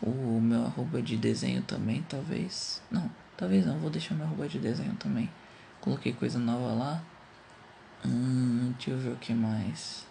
O 0.00 0.40
meu 0.40 0.66
arroba 0.66 1.02
de 1.02 1.16
desenho 1.16 1.60
também, 1.62 2.06
talvez. 2.08 2.80
Não, 2.88 3.10
talvez 3.36 3.66
não, 3.66 3.76
vou 3.80 3.90
deixar 3.90 4.14
meu 4.14 4.24
arroba 4.24 4.48
de 4.48 4.60
desenho 4.60 4.94
também. 4.94 5.28
Coloquei 5.80 6.12
coisa 6.12 6.38
nova 6.38 6.72
lá. 6.72 7.02
Hum, 8.06 8.72
deixa 8.76 8.92
eu 8.92 8.98
ver 8.98 9.10
o 9.10 9.16
que 9.16 9.34
mais. 9.34 10.06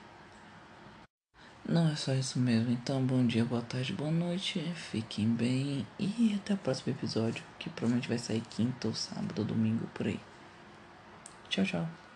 Não 1.65 1.87
é 1.87 1.95
só 1.95 2.13
isso 2.13 2.37
mesmo. 2.37 2.69
Então, 2.69 3.01
bom 3.01 3.25
dia, 3.25 3.45
boa 3.45 3.61
tarde, 3.61 3.93
boa 3.93 4.11
noite. 4.11 4.59
Fiquem 4.75 5.29
bem 5.29 5.87
e 5.97 6.33
até 6.35 6.53
o 6.53 6.57
próximo 6.57 6.91
episódio, 6.91 7.41
que 7.57 7.69
provavelmente 7.69 8.09
vai 8.09 8.17
sair 8.17 8.41
quinta 8.41 8.89
ou 8.89 8.93
sábado 8.93 9.39
ou 9.39 9.45
domingo 9.45 9.87
por 9.93 10.05
aí. 10.05 10.19
Tchau, 11.47 11.63
tchau. 11.63 12.06